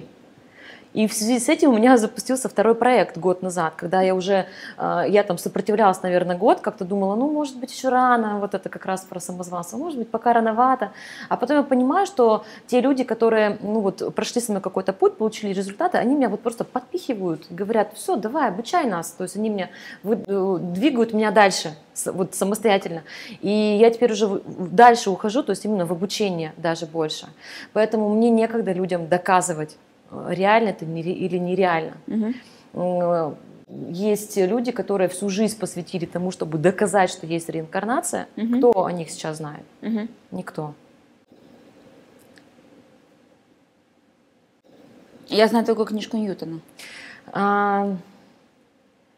И 0.98 1.06
в 1.06 1.14
связи 1.14 1.40
с 1.40 1.48
этим 1.48 1.70
у 1.70 1.78
меня 1.78 1.96
запустился 1.98 2.50
второй 2.50 2.74
проект 2.74 3.20
год 3.20 3.44
назад, 3.44 3.74
когда 3.78 4.02
я 4.02 4.16
уже, 4.16 4.48
э, 4.80 5.04
я 5.08 5.22
там 5.22 5.38
сопротивлялась, 5.38 6.02
наверное, 6.02 6.36
год, 6.36 6.62
как-то 6.62 6.86
думала, 6.86 7.14
ну, 7.14 7.30
может 7.30 7.56
быть, 7.60 7.72
еще 7.72 7.90
рано, 7.90 8.40
вот 8.40 8.56
это 8.56 8.68
как 8.70 8.88
раз 8.88 9.02
про 9.02 9.20
самозванство, 9.20 9.78
может 9.78 10.00
быть, 10.00 10.10
пока 10.10 10.34
рановато. 10.34 10.92
А 11.30 11.38
потом 11.38 11.58
я 11.58 11.64
понимаю, 11.64 12.08
что 12.08 12.46
те 12.66 12.82
люди, 12.82 13.04
которые, 13.04 13.60
ну, 13.62 13.82
вот, 13.82 14.16
прошли 14.16 14.42
со 14.42 14.52
мной 14.52 14.62
какой-то 14.64 14.92
путь, 14.92 15.18
получили 15.18 15.54
результаты, 15.54 16.00
они 16.00 16.16
меня 16.16 16.30
вот 16.30 16.42
просто 16.42 16.64
подпихивают, 16.64 17.46
говорят, 17.52 17.92
все, 17.94 18.16
давай, 18.16 18.48
обучай 18.48 18.88
нас. 18.88 19.12
То 19.12 19.24
есть 19.24 19.36
они 19.36 19.50
меня 19.50 19.70
э, 20.04 20.58
двигают 20.60 21.14
меня 21.14 21.30
дальше, 21.30 21.76
вот 22.06 22.34
самостоятельно. 22.34 23.04
И 23.42 23.78
я 23.80 23.92
теперь 23.92 24.14
уже 24.14 24.42
дальше 24.48 25.12
ухожу, 25.12 25.44
то 25.44 25.52
есть 25.52 25.64
именно 25.64 25.86
в 25.86 25.92
обучение 25.92 26.54
даже 26.58 26.88
больше. 26.88 27.28
Поэтому 27.74 28.10
мне 28.10 28.32
некогда 28.32 28.72
людям 28.72 29.08
доказывать, 29.08 29.78
реально 30.12 30.70
это 30.70 30.86
или 30.86 31.38
нереально. 31.38 31.98
Э, 32.74 33.34
Есть 33.90 34.38
люди, 34.38 34.72
которые 34.72 35.10
всю 35.10 35.30
жизнь 35.30 35.60
посвятили 35.60 36.06
тому, 36.06 36.32
чтобы 36.32 36.58
доказать, 36.58 37.10
что 37.10 37.26
есть 37.28 37.50
реинкарнация. 37.50 38.28
Мгм. 38.38 38.60
Кто 38.60 38.86
о 38.86 38.92
них 38.92 39.10
сейчас 39.10 39.38
знает? 39.38 39.64
Мгм. 39.82 40.08
Никто. 40.32 40.74
Я 45.28 45.48
знаю 45.48 45.66
только 45.66 45.84
книжку 45.86 46.16
Ньютона. 46.18 46.62
А, 47.34 47.96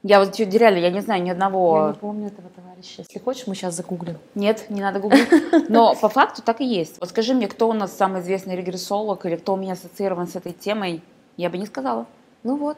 Я 0.01 0.19
вот 0.19 0.39
реально, 0.39 0.77
я 0.77 0.91
не 0.91 1.01
знаю 1.01 1.21
ни 1.21 1.27
я 1.27 1.33
одного... 1.33 1.89
не 1.89 1.99
помню 1.99 2.27
этого 2.27 2.49
товарища. 2.49 3.01
Если 3.01 3.19
хочешь, 3.19 3.47
мы 3.47 3.55
сейчас 3.55 3.75
загуглим. 3.75 4.17
Нет, 4.33 4.69
не 4.69 4.79
надо 4.81 4.99
гуглить. 4.99 5.27
Но 5.69 5.93
по 5.93 6.07
факту 6.07 6.41
так 6.41 6.61
и 6.61 6.65
есть. 6.65 6.99
Вот 6.99 7.09
скажи 7.09 7.33
мне, 7.33 7.47
кто 7.49 7.67
у 7.67 7.73
нас 7.73 7.95
самый 7.95 8.21
известный 8.21 8.55
регрессолог 8.55 9.25
или 9.25 9.35
кто 9.35 9.53
у 9.53 9.57
меня 9.57 9.73
ассоциирован 9.73 10.27
с 10.27 10.37
этой 10.37 10.53
темой, 10.53 11.01
я 11.35 11.49
бы 11.49 11.57
не 11.57 11.65
сказала. 11.65 12.05
Ну 12.43 12.55
вот. 12.55 12.77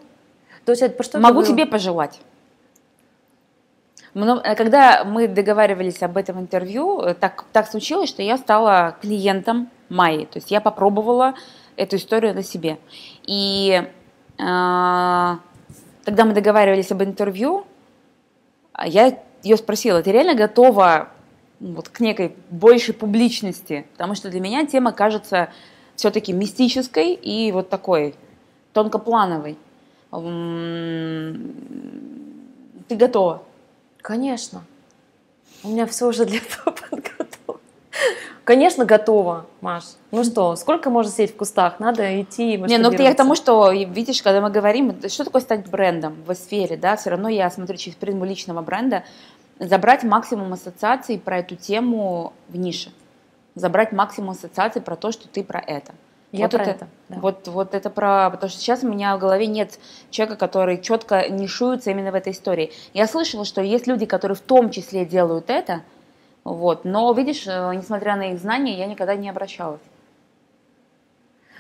То 0.66 0.72
есть 0.72 0.82
это 0.82 0.96
про 0.96 1.04
что 1.04 1.20
я 1.20 1.24
Могу 1.24 1.44
тебе 1.44 1.68
пожелать. 1.68 2.20
Э, 4.16 4.56
Когда 4.56 5.04
мы 5.04 5.28
договаривались 5.28 6.02
об 6.02 6.18
этом 6.18 6.40
интервью, 6.40 7.02
э, 7.02 7.14
так, 7.14 7.46
так 7.52 7.68
случилось, 7.68 8.10
что 8.10 8.24
я 8.24 8.38
стала 8.38 8.98
клиентом 9.00 9.70
Майи. 9.90 10.26
То 10.26 10.40
есть 10.40 10.50
я 10.50 10.60
попробовала 10.60 11.36
эту 11.76 11.98
историю 11.98 12.34
на 12.34 12.44
себе. 12.44 12.80
И 13.26 13.82
а, 14.40 15.40
когда 16.12 16.26
мы 16.26 16.34
договаривались 16.34 16.92
об 16.92 17.02
интервью, 17.04 17.66
а, 18.74 18.86
я 18.86 19.18
ее 19.44 19.56
спросила, 19.56 20.04
ты 20.04 20.12
реально 20.12 20.36
готова 20.36 21.08
вот, 21.62 21.88
к 21.88 22.02
некой 22.02 22.36
большей 22.50 22.94
публичности? 22.94 23.88
Потому 23.94 24.16
что 24.16 24.30
для 24.30 24.42
меня 24.42 24.66
тема 24.66 24.92
кажется 24.92 25.54
все-таки 25.96 26.34
мистической 26.34 27.14
и 27.14 27.54
вот 27.54 27.70
такой 27.70 28.16
тонкоплановой. 28.74 29.58
Ты 32.90 32.96
готова? 32.98 33.44
Конечно. 34.02 34.66
У 35.64 35.70
меня 35.70 35.86
все 35.86 36.10
уже 36.10 36.26
для 36.26 36.40
этого 36.40 36.76
подготовлено. 36.76 37.11
Конечно, 38.44 38.86
готова, 38.86 39.46
Маш. 39.62 39.84
Ну 40.10 40.24
что, 40.24 40.56
сколько 40.56 40.90
можно 40.90 41.12
сидеть 41.12 41.34
в 41.34 41.38
кустах? 41.38 41.80
Надо 41.80 42.22
идти 42.22 42.56
и 42.56 42.58
Не, 42.58 42.78
ну 42.80 42.92
я 42.92 43.14
к 43.14 43.18
тому, 43.18 43.36
что, 43.36 43.72
видишь, 43.72 44.22
когда 44.24 44.42
мы 44.42 44.50
говорим, 44.50 44.98
что 45.10 45.26
такое 45.26 45.42
стать 45.42 45.70
брендом 45.70 46.16
в 46.26 46.34
сфере, 46.34 46.76
да, 46.76 46.96
все 46.96 47.12
равно 47.12 47.30
я 47.30 47.50
смотрю 47.52 47.78
через 47.78 47.96
призму 47.96 48.26
личного 48.26 48.62
бренда, 48.62 49.04
забрать 49.60 50.04
максимум 50.04 50.54
ассоциаций 50.54 51.20
про 51.20 51.40
эту 51.40 51.56
тему 51.56 52.34
в 52.50 52.58
нише, 52.58 52.92
забрать 53.54 53.92
максимум 53.92 54.32
ассоциаций 54.32 54.82
про 54.82 54.96
то, 54.96 55.12
что 55.12 55.28
ты 55.28 55.44
про 55.44 55.60
это. 55.60 55.94
Я 56.32 56.46
вот 56.46 56.52
про 56.52 56.62
это, 56.62 56.72
это, 56.72 56.88
да. 57.10 57.20
Вот, 57.20 57.48
вот 57.48 57.76
это 57.76 57.90
про... 57.90 58.30
Потому 58.30 58.50
что 58.50 58.60
сейчас 58.60 58.84
у 58.84 58.88
меня 58.88 59.18
в 59.18 59.20
голове 59.20 59.48
нет 59.48 59.78
человека, 60.12 60.38
который 60.38 60.82
четко 60.82 61.28
нишуется 61.28 61.92
именно 61.92 62.12
в 62.12 62.16
этой 62.16 62.32
истории. 62.32 62.72
Я 62.94 63.06
слышала, 63.06 63.44
что 63.44 63.62
есть 63.62 63.86
люди, 63.86 64.06
которые 64.06 64.38
в 64.38 64.42
том 64.42 64.72
числе 64.72 65.06
делают 65.06 65.50
это, 65.50 65.82
вот, 66.44 66.86
но, 66.86 67.12
видишь, 67.14 67.46
э, 67.48 67.72
несмотря 67.76 68.16
на 68.16 68.32
их 68.32 68.40
знания, 68.40 68.78
я 68.78 68.88
никогда 68.88 69.16
не 69.16 69.30
обращалась. 69.30 69.82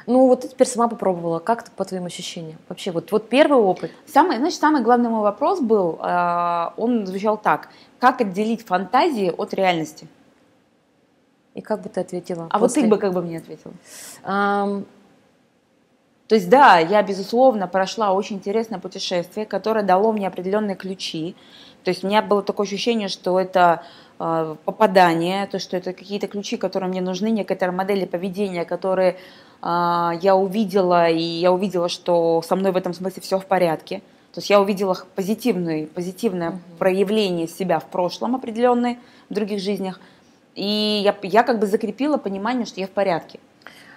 Ну 0.08 0.28
вот 0.28 0.41
ты 0.41 0.48
теперь 0.48 0.67
сама 0.67 0.88
попробовала. 0.88 1.39
Как 1.39 1.70
по 1.72 1.86
твоим 1.86 2.06
ощущениям? 2.06 2.58
Вообще, 2.67 2.91
вот, 2.91 3.12
вот 3.12 3.30
первый 3.30 3.62
опыт. 3.62 3.91
Самый, 4.08 4.38
значит, 4.38 4.60
самый 4.60 4.82
главный 4.82 5.10
мой 5.10 5.22
вопрос 5.22 5.60
был, 5.60 6.00
э, 6.02 6.70
он 6.78 7.06
звучал 7.06 7.38
так. 7.38 7.70
Как 8.00 8.22
отделить 8.22 8.65
фантазии 8.65 9.30
от 9.30 9.54
реальности? 9.54 10.08
И 11.54 11.62
как 11.62 11.82
бы 11.82 11.89
ты 11.89 12.00
ответила? 12.02 12.48
А 12.50 12.60
вот 12.60 12.70
после? 12.70 12.84
ты 12.84 12.88
бы 12.88 12.98
как 12.98 13.13
бы 13.13 13.22
мне 13.22 13.38
ответила. 13.38 13.74
Ам, 14.24 14.86
То 16.32 16.36
есть, 16.36 16.48
да, 16.48 16.78
я, 16.78 17.04
безусловно, 17.04 17.67
прошла 17.67 18.13
очень 18.13 18.38
интересное 18.38 18.80
путешествие, 18.80 19.46
которое 19.46 19.84
дало 19.84 20.13
мне 20.13 20.30
определенные 20.30 20.78
ключи. 20.78 21.36
То 21.84 21.89
есть 21.89 22.06
у 22.06 22.08
меня 22.08 22.22
было 22.22 22.41
такое 22.41 22.65
ощущение, 22.65 23.10
что 23.10 23.38
это 23.38 23.84
э, 24.17 24.56
попадание, 24.63 25.46
то, 25.48 25.60
что 25.60 25.76
это 25.76 25.91
какие-то 25.91 26.28
ключи, 26.28 26.56
которые 26.56 26.88
мне 26.89 27.02
нужны, 27.02 27.32
некоторые 27.32 27.76
модели 27.76 28.06
поведения, 28.06 28.63
которые 28.63 29.17
э, 29.62 30.12
я 30.22 30.38
увидела, 30.38 31.10
и 31.10 31.22
я 31.22 31.52
увидела, 31.52 31.89
что 31.89 32.41
со 32.48 32.56
мной 32.56 32.72
в 32.72 32.78
этом 32.78 32.94
смысле 32.94 33.22
все 33.22 33.38
в 33.38 33.46
порядке. 33.46 33.98
То 34.32 34.39
есть 34.39 34.50
я 34.50 34.62
увидела 34.62 34.98
позитивный, 35.15 35.86
позитивное 35.86 36.52
Мгм. 36.52 36.62
проявление 36.80 37.50
себя 37.50 37.80
в 37.80 37.88
прошлом 37.88 38.36
определенной, 38.36 39.00
в 39.30 39.34
других 39.34 39.60
жизнях. 39.60 40.00
И 40.56 41.02
я, 41.04 41.13
я 41.24 41.44
как 41.44 41.60
бы 41.60 41.65
закрепила 41.65 42.15
понимание, 42.15 42.65
что 42.65 42.80
я 42.80 42.88
в 42.88 42.91
порядке. 42.91 43.41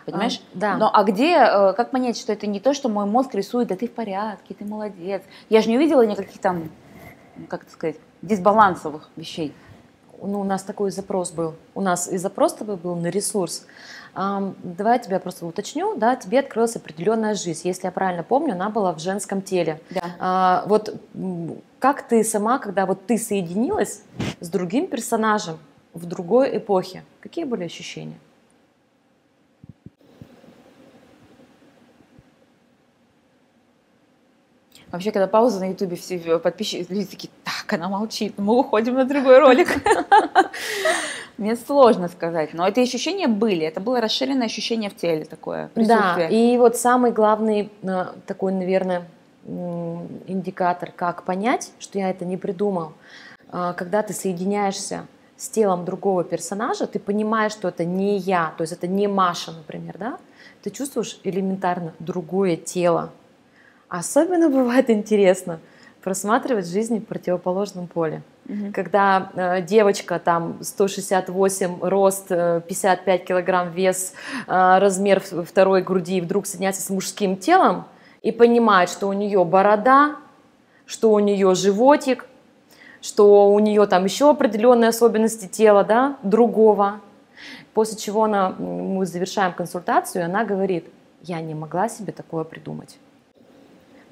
Понимаешь? 0.05 0.41
а, 0.55 0.59
да. 0.59 0.77
Но 0.77 0.91
а 0.93 1.03
где, 1.05 1.37
э, 1.37 1.73
как 1.73 1.91
понять, 1.91 2.19
что 2.19 2.33
это 2.33 2.47
не 2.47 2.61
то, 2.61 2.75
что 2.75 2.89
мой 2.89 3.07
мозг 3.07 3.35
рисует, 3.35 3.69
да 3.69 3.77
ты 3.77 3.89
в 3.89 3.93
порядке, 3.93 4.55
ты 4.55 4.65
молодец. 4.65 5.23
Я 5.49 5.63
же 5.63 5.71
не 5.71 5.77
увидела 5.77 6.05
никаких 6.05 6.41
там, 6.41 6.71
как 7.49 7.63
это 7.63 7.73
сказать, 7.73 7.97
дисбалансовых 8.23 9.09
вещей. 9.17 9.55
ну, 10.23 10.41
у 10.41 10.45
нас 10.45 10.63
такой 10.63 10.91
запрос 10.91 11.33
был. 11.33 11.55
У 11.75 11.81
нас 11.81 12.09
и 12.09 12.19
запрос 12.19 12.55
твой 12.55 12.77
был 12.77 12.97
на 12.97 13.09
ресурс. 13.09 13.67
Ам, 14.15 14.55
давай 14.63 14.95
я 14.95 14.99
тебя 14.99 15.21
просто 15.21 15.45
уточню. 15.45 15.97
Да, 15.97 16.17
тебе 16.17 16.41
открылась 16.41 16.77
определенная 16.77 17.35
жизнь. 17.35 17.67
Если 17.67 17.87
я 17.87 17.91
правильно 17.91 18.23
помню, 18.23 18.53
она 18.55 18.71
была 18.71 18.93
в 18.93 19.01
женском 19.01 19.43
теле. 19.43 19.81
Да. 19.91 20.03
А, 20.19 20.65
вот 20.67 20.95
как 21.79 22.07
ты 22.07 22.23
сама, 22.23 22.59
когда 22.59 22.87
вот 22.87 23.07
ты 23.07 23.19
соединилась 23.19 24.03
с 24.41 24.49
другим 24.49 24.87
персонажем 24.87 25.59
в 25.93 26.07
другой 26.07 26.57
эпохе, 26.57 27.03
какие 27.21 27.45
были 27.45 27.65
ощущения? 27.65 28.19
Вообще, 34.91 35.11
когда 35.11 35.27
пауза 35.27 35.61
на 35.61 35.71
ютубе, 35.71 35.97
все 35.97 36.39
подписчики, 36.39 36.87
люди 36.89 37.07
такие, 37.07 37.31
так, 37.43 37.73
она 37.73 37.89
молчит, 37.89 38.35
мы 38.39 38.59
уходим 38.59 38.95
на 38.95 39.05
другой 39.05 39.39
ролик. 39.39 39.69
Мне 41.39 41.57
сложно 41.57 42.09
сказать, 42.09 42.55
но 42.55 42.67
эти 42.67 42.81
ощущения 42.81 43.27
были, 43.27 43.67
это 43.67 43.81
было 43.81 44.01
расширенное 44.01 44.47
ощущение 44.47 44.89
в 44.89 44.97
теле 44.97 45.25
такое, 45.25 45.69
Да, 45.75 46.29
и 46.29 46.57
вот 46.59 46.77
самый 46.77 47.11
главный 47.11 47.73
э, 47.83 48.05
такой, 48.27 48.53
наверное, 48.53 49.05
индикатор, 49.45 50.93
как 50.93 51.25
понять, 51.25 51.73
что 51.81 51.99
я 51.99 52.11
это 52.11 52.25
не 52.25 52.37
придумал, 52.37 52.93
э, 53.53 53.75
когда 53.77 54.03
ты 54.03 54.13
соединяешься 54.13 55.07
с 55.37 55.49
телом 55.49 55.85
другого 55.85 56.25
персонажа, 56.25 56.87
ты 56.87 56.99
понимаешь, 56.99 57.53
что 57.53 57.69
это 57.69 57.85
не 57.85 58.17
я, 58.17 58.55
то 58.57 58.63
есть 58.63 58.73
это 58.73 58.87
не 58.87 59.09
Маша, 59.09 59.53
например, 59.53 59.97
да, 59.99 60.19
ты 60.63 60.71
чувствуешь 60.71 61.19
элементарно 61.25 61.93
другое 61.99 62.57
тело. 62.57 63.11
Особенно 63.89 64.49
бывает 64.49 64.91
интересно 64.91 65.61
просматривать 66.05 66.67
жизнь 66.67 67.01
в 67.01 67.07
противоположном 67.07 67.87
поле. 67.87 68.23
Угу. 68.47 68.73
Когда 68.75 69.31
э, 69.35 69.63
девочка 69.63 70.19
там 70.19 70.59
168 70.63 71.79
рост, 71.81 72.29
55 72.29 73.07
э, 73.07 73.25
килограмм 73.25 73.71
вес, 73.71 74.13
э, 74.47 74.79
размер 74.79 75.21
второй 75.21 75.81
груди 75.81 76.21
вдруг 76.21 76.47
соединяется 76.47 76.83
с 76.83 76.91
мужским 76.91 77.39
телом 77.39 77.87
и 78.21 78.33
понимает, 78.33 78.91
что 78.91 79.09
у 79.09 79.15
нее 79.15 79.43
борода, 79.47 80.17
что 80.85 81.11
у 81.11 81.19
нее 81.21 81.55
животик, 81.55 82.27
что 83.01 83.51
у 83.51 83.59
нее 83.59 83.87
там 83.87 84.05
еще 84.05 84.31
определенные 84.31 84.89
особенности 84.89 85.47
тела, 85.47 85.85
да, 85.85 86.19
другого. 86.23 87.01
После 87.73 87.97
чего 87.97 88.25
она, 88.25 88.51
мы 88.51 89.07
завершаем 89.07 89.55
консультацию, 89.55 90.23
и 90.23 90.25
она 90.27 90.45
говорит, 90.45 90.87
я 91.23 91.41
не 91.41 91.55
могла 91.55 91.89
себе 91.89 92.13
такое 92.13 92.45
придумать. 92.45 92.99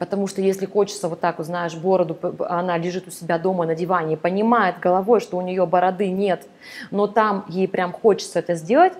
Потому 0.02 0.26
что 0.26 0.42
если 0.42 0.66
хочется 0.66 1.06
вот 1.06 1.20
так, 1.20 1.38
вот, 1.38 1.46
знаешь, 1.46 1.76
бороду, 1.76 2.18
она 2.40 2.76
лежит 2.76 3.06
у 3.06 3.12
себя 3.12 3.38
дома 3.38 3.66
на 3.66 3.76
диване 3.76 4.14
и 4.14 4.16
понимает 4.16 4.80
головой, 4.80 5.20
что 5.20 5.36
у 5.36 5.42
нее 5.42 5.64
бороды 5.64 6.10
нет, 6.10 6.48
но 6.90 7.06
там 7.06 7.44
ей 7.48 7.68
прям 7.68 7.92
хочется 7.92 8.40
это 8.40 8.56
сделать, 8.56 8.94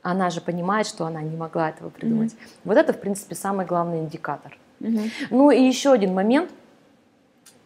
она 0.00 0.30
же 0.30 0.40
понимает, 0.40 0.86
что 0.86 1.04
она 1.04 1.20
не 1.20 1.36
могла 1.36 1.68
этого 1.68 1.90
придумать. 1.90 2.32
Mm-hmm. 2.32 2.60
Вот 2.64 2.78
это, 2.78 2.94
в 2.94 2.98
принципе, 2.98 3.34
самый 3.34 3.66
главный 3.66 3.98
индикатор. 3.98 4.56
Mm-hmm. 4.80 5.10
Ну 5.28 5.50
и 5.50 5.62
еще 5.62 5.92
один 5.92 6.14
момент, 6.14 6.50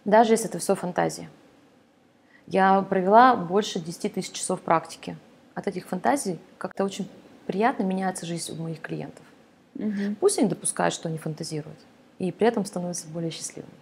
даже 0.05 0.33
если 0.33 0.49
это 0.49 0.59
все 0.59 0.75
фантазия. 0.75 1.29
Я 2.49 2.83
провела 2.83 3.37
больше 3.37 3.79
10 3.79 4.15
тысяч 4.15 4.33
часов 4.33 4.61
практики. 4.61 5.17
От 5.55 5.69
этих 5.69 5.87
фантазий 5.87 6.41
как-то 6.59 6.83
очень 6.83 7.09
приятно 7.47 7.85
меняется 7.85 8.27
жизнь 8.27 8.53
у 8.59 8.61
моих 8.61 8.81
клиентов. 8.81 9.25
Угу. 9.77 10.17
Пусть 10.19 10.41
они 10.41 10.49
допускают, 10.49 10.93
что 10.93 11.09
они 11.09 11.19
фантазируют 11.19 11.79
и 12.23 12.31
при 12.31 12.47
этом 12.47 12.65
становятся 12.65 13.09
более 13.09 13.33
счастливыми. 13.33 13.73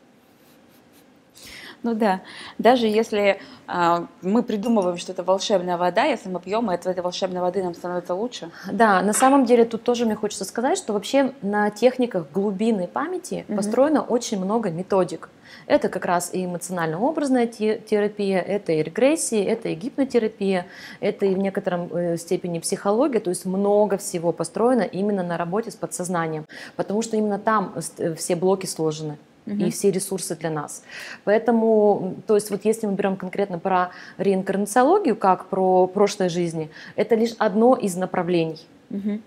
Ну 1.83 1.95
да, 1.95 2.21
даже 2.59 2.87
если 2.87 3.41
э, 3.69 4.07
мы 4.23 4.43
придумываем, 4.43 4.99
что 4.99 5.13
это 5.13 5.23
волшебная 5.23 5.79
вода, 5.79 6.05
если 6.05 6.29
мы 6.29 6.41
пьем, 6.41 6.71
и 6.71 6.75
от 6.75 6.87
этой 6.87 7.03
волшебной 7.03 7.41
воды 7.41 7.63
нам 7.63 7.75
становится 7.75 8.15
лучше. 8.15 8.51
Да, 8.71 9.01
на 9.03 9.13
самом 9.13 9.47
деле 9.47 9.65
тут 9.65 9.83
тоже 9.83 10.05
мне 10.05 10.15
хочется 10.15 10.45
сказать, 10.45 10.77
что 10.77 10.93
вообще 10.93 11.33
на 11.41 11.71
техниках 11.71 12.31
глубинной 12.33 12.87
памяти 12.87 13.45
угу. 13.49 13.57
построено 13.57 14.03
очень 14.03 14.43
много 14.43 14.71
методик. 14.71 15.31
Это 15.67 15.89
как 15.89 16.05
раз 16.05 16.33
и 16.33 16.45
эмоционально-образная 16.45 17.47
терапия, 17.47 18.41
это 18.41 18.73
и 18.73 18.83
регрессия, 18.83 19.45
это 19.45 19.69
и 19.69 19.75
гипнотерапия, 19.75 20.67
это 21.01 21.27
и 21.27 21.35
в 21.35 21.39
некотором 21.39 21.89
э, 21.93 22.17
степени 22.19 22.59
психология, 22.59 23.21
то 23.21 23.31
есть 23.31 23.47
много 23.47 23.97
всего 23.97 24.33
построено 24.33 24.83
именно 24.83 25.23
на 25.23 25.37
работе 25.37 25.71
с 25.71 25.77
подсознанием, 25.77 26.45
потому 26.77 27.03
что 27.03 27.17
именно 27.17 27.39
там 27.39 27.75
э, 27.99 28.15
все 28.15 28.37
блоки 28.37 28.67
сложены 28.67 29.17
и 29.59 29.71
все 29.71 29.91
ресурсы 29.91 30.37
для 30.37 30.51
нас. 30.51 30.83
Поэтому, 31.25 32.17
то 32.27 32.35
есть 32.35 32.51
вот 32.51 32.65
если 32.65 32.87
мы 32.87 32.95
берем 32.95 33.17
конкретно 33.17 33.59
про 33.59 33.91
реинкарнациологию, 34.19 35.17
как 35.17 35.47
про 35.47 35.87
прошлой 35.87 36.29
жизни, 36.29 36.71
это 36.97 37.15
лишь 37.15 37.35
одно 37.39 37.75
из 37.75 37.97
направлений. 37.97 38.61
Угу. 38.91 39.21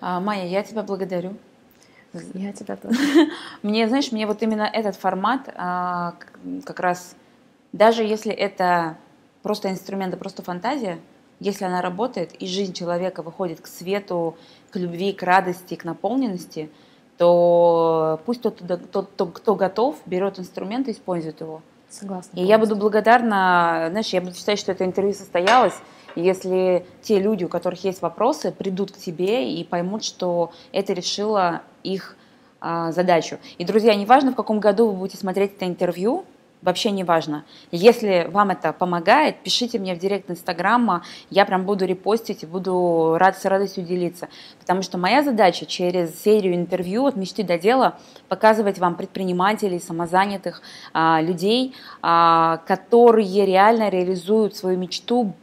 А, 0.00 0.20
Майя, 0.20 0.46
я 0.46 0.62
тебя 0.62 0.82
благодарю. 0.82 1.36
Я 2.34 2.52
тебя 2.52 2.76
тоже. 2.76 2.98
Мне, 3.62 3.86
знаешь, 3.88 4.12
мне 4.12 4.26
вот 4.26 4.42
именно 4.42 4.62
этот 4.62 4.96
формат 4.96 5.52
а, 5.54 6.14
как 6.64 6.80
раз, 6.80 7.14
даже 7.72 8.02
если 8.02 8.32
это 8.32 8.96
просто 9.42 9.70
инструмент, 9.70 10.14
это 10.14 10.18
просто 10.18 10.42
фантазия, 10.42 10.98
если 11.40 11.64
она 11.64 11.82
работает, 11.82 12.32
и 12.32 12.46
жизнь 12.46 12.72
человека 12.72 13.22
выходит 13.22 13.60
к 13.60 13.66
свету, 13.66 14.36
к 14.70 14.76
любви, 14.76 15.12
к 15.12 15.22
радости, 15.22 15.74
к 15.74 15.84
наполненности, 15.84 16.70
то 17.18 18.20
пусть 18.24 18.40
тот, 18.40 18.62
тот, 18.92 19.16
тот 19.16 19.32
кто 19.32 19.54
готов, 19.54 19.96
берет 20.06 20.38
инструмент 20.38 20.88
и 20.88 20.92
использует 20.92 21.40
его. 21.40 21.60
Согласна. 21.90 22.38
И 22.38 22.44
я 22.44 22.58
буду 22.58 22.76
благодарна, 22.76 23.88
знаешь, 23.90 24.08
я 24.08 24.20
буду 24.20 24.34
считать, 24.34 24.58
что 24.58 24.72
это 24.72 24.84
интервью 24.84 25.14
состоялось, 25.14 25.74
если 26.14 26.86
те 27.02 27.18
люди, 27.18 27.44
у 27.44 27.48
которых 27.48 27.82
есть 27.84 28.02
вопросы, 28.02 28.52
придут 28.52 28.92
к 28.92 28.96
тебе 28.96 29.52
и 29.52 29.64
поймут, 29.64 30.04
что 30.04 30.52
это 30.72 30.92
решило 30.92 31.62
их 31.82 32.16
а, 32.60 32.92
задачу. 32.92 33.38
И, 33.58 33.64
друзья, 33.64 33.94
неважно, 33.94 34.32
в 34.32 34.34
каком 34.34 34.60
году 34.60 34.88
вы 34.88 34.94
будете 34.94 35.16
смотреть 35.16 35.56
это 35.56 35.66
интервью, 35.66 36.24
вообще 36.62 36.90
не 36.90 37.04
важно. 37.04 37.44
Если 37.70 38.28
вам 38.30 38.50
это 38.50 38.72
помогает, 38.72 39.42
пишите 39.42 39.78
мне 39.78 39.94
в 39.94 39.98
директ 39.98 40.30
Инстаграма, 40.30 41.02
я 41.30 41.44
прям 41.44 41.64
буду 41.64 41.86
репостить 41.86 42.42
и 42.42 42.46
буду 42.46 43.16
рад, 43.18 43.38
с 43.38 43.44
радостью 43.44 43.84
делиться. 43.84 44.28
Потому 44.60 44.82
что 44.82 44.98
моя 44.98 45.22
задача 45.22 45.66
через 45.66 46.20
серию 46.22 46.54
интервью 46.54 47.06
от 47.06 47.16
мечты 47.16 47.42
до 47.42 47.58
дела 47.58 47.98
показывать 48.28 48.78
вам 48.78 48.96
предпринимателей, 48.96 49.80
самозанятых 49.80 50.62
а, 50.92 51.20
людей, 51.20 51.74
а, 52.02 52.58
которые 52.66 53.46
реально 53.46 53.88
реализуют 53.88 54.56
свою 54.56 54.78
мечту, 54.78 55.34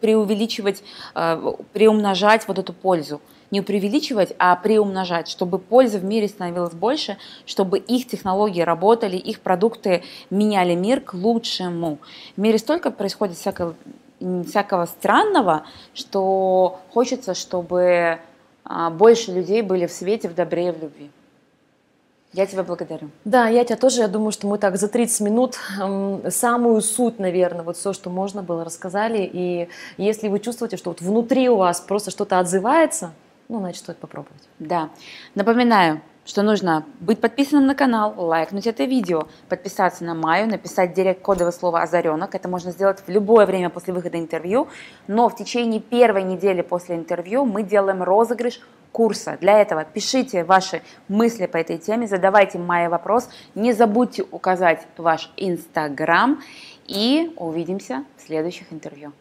преувеличивать, 0.00 0.82
а, 1.14 1.54
приумножать 1.72 2.46
вот 2.48 2.58
эту 2.58 2.72
пользу 2.72 3.20
не 3.50 3.62
преувеличивать, 3.62 4.32
а 4.38 4.56
приумножать, 4.56 5.28
чтобы 5.28 5.58
пользы 5.58 5.98
в 5.98 6.04
мире 6.04 6.28
становилось 6.28 6.74
больше, 6.74 7.18
чтобы 7.46 7.78
их 7.78 8.06
технологии 8.06 8.62
работали, 8.62 9.16
их 9.16 9.40
продукты 9.40 10.02
меняли 10.30 10.74
мир 10.74 11.00
к 11.00 11.14
лучшему. 11.14 11.98
В 12.36 12.40
мире 12.40 12.58
столько 12.58 12.90
происходит 12.90 13.36
всякого, 13.36 13.74
всякого 14.20 14.86
странного, 14.86 15.64
что 15.94 16.80
хочется, 16.92 17.34
чтобы 17.34 18.20
а, 18.64 18.90
больше 18.90 19.32
людей 19.32 19.62
были 19.62 19.86
в 19.86 19.92
свете, 19.92 20.28
в 20.28 20.34
добре 20.34 20.68
и 20.68 20.70
в 20.70 20.82
любви. 20.82 21.10
Я 22.32 22.46
тебя 22.46 22.62
благодарю. 22.62 23.10
Да, 23.24 23.48
я 23.48 23.64
тебя 23.64 23.76
тоже. 23.76 24.02
Я 24.02 24.08
думаю, 24.08 24.30
что 24.30 24.46
мы 24.46 24.58
так 24.58 24.76
за 24.76 24.86
30 24.86 25.20
минут 25.20 25.56
э, 25.80 26.30
самую 26.30 26.80
суть, 26.80 27.18
наверное, 27.18 27.64
вот 27.64 27.76
все, 27.76 27.92
что 27.92 28.08
можно 28.08 28.42
было, 28.42 28.64
рассказали. 28.64 29.28
И 29.32 29.68
если 29.96 30.28
вы 30.28 30.38
чувствуете, 30.38 30.76
что 30.76 30.90
вот 30.90 31.00
внутри 31.00 31.48
у 31.48 31.56
вас 31.56 31.80
просто 31.80 32.12
что-то 32.12 32.38
отзывается, 32.38 33.10
ну, 33.48 33.58
значит, 33.58 33.80
стоит 33.80 33.98
попробовать. 33.98 34.48
Да. 34.60 34.90
Напоминаю, 35.34 36.02
что 36.24 36.42
нужно 36.42 36.84
быть 37.00 37.20
подписанным 37.20 37.66
на 37.66 37.74
канал, 37.74 38.14
лайкнуть 38.16 38.68
это 38.68 38.84
видео, 38.84 39.26
подписаться 39.48 40.04
на 40.04 40.14
Маю, 40.14 40.46
написать 40.46 40.94
директ 40.94 41.22
кодовое 41.22 41.50
слово 41.50 41.82
«Озаренок». 41.82 42.32
Это 42.36 42.48
можно 42.48 42.70
сделать 42.70 43.02
в 43.04 43.10
любое 43.10 43.46
время 43.46 43.70
после 43.70 43.92
выхода 43.92 44.18
интервью, 44.18 44.68
но 45.08 45.28
в 45.28 45.34
течение 45.34 45.80
первой 45.80 46.22
недели 46.22 46.62
после 46.62 46.94
интервью 46.94 47.44
мы 47.44 47.64
делаем 47.64 48.04
розыгрыш 48.04 48.60
курса. 48.92 49.38
Для 49.40 49.60
этого 49.60 49.84
пишите 49.84 50.44
ваши 50.44 50.82
мысли 51.08 51.46
по 51.46 51.56
этой 51.56 51.78
теме, 51.78 52.06
задавайте 52.06 52.58
Майе 52.58 52.88
вопрос, 52.88 53.28
не 53.54 53.72
забудьте 53.72 54.24
указать 54.30 54.86
ваш 54.96 55.30
Инстаграм 55.36 56.42
и 56.86 57.32
увидимся 57.36 58.04
в 58.16 58.26
следующих 58.26 58.72
интервью. 58.72 59.12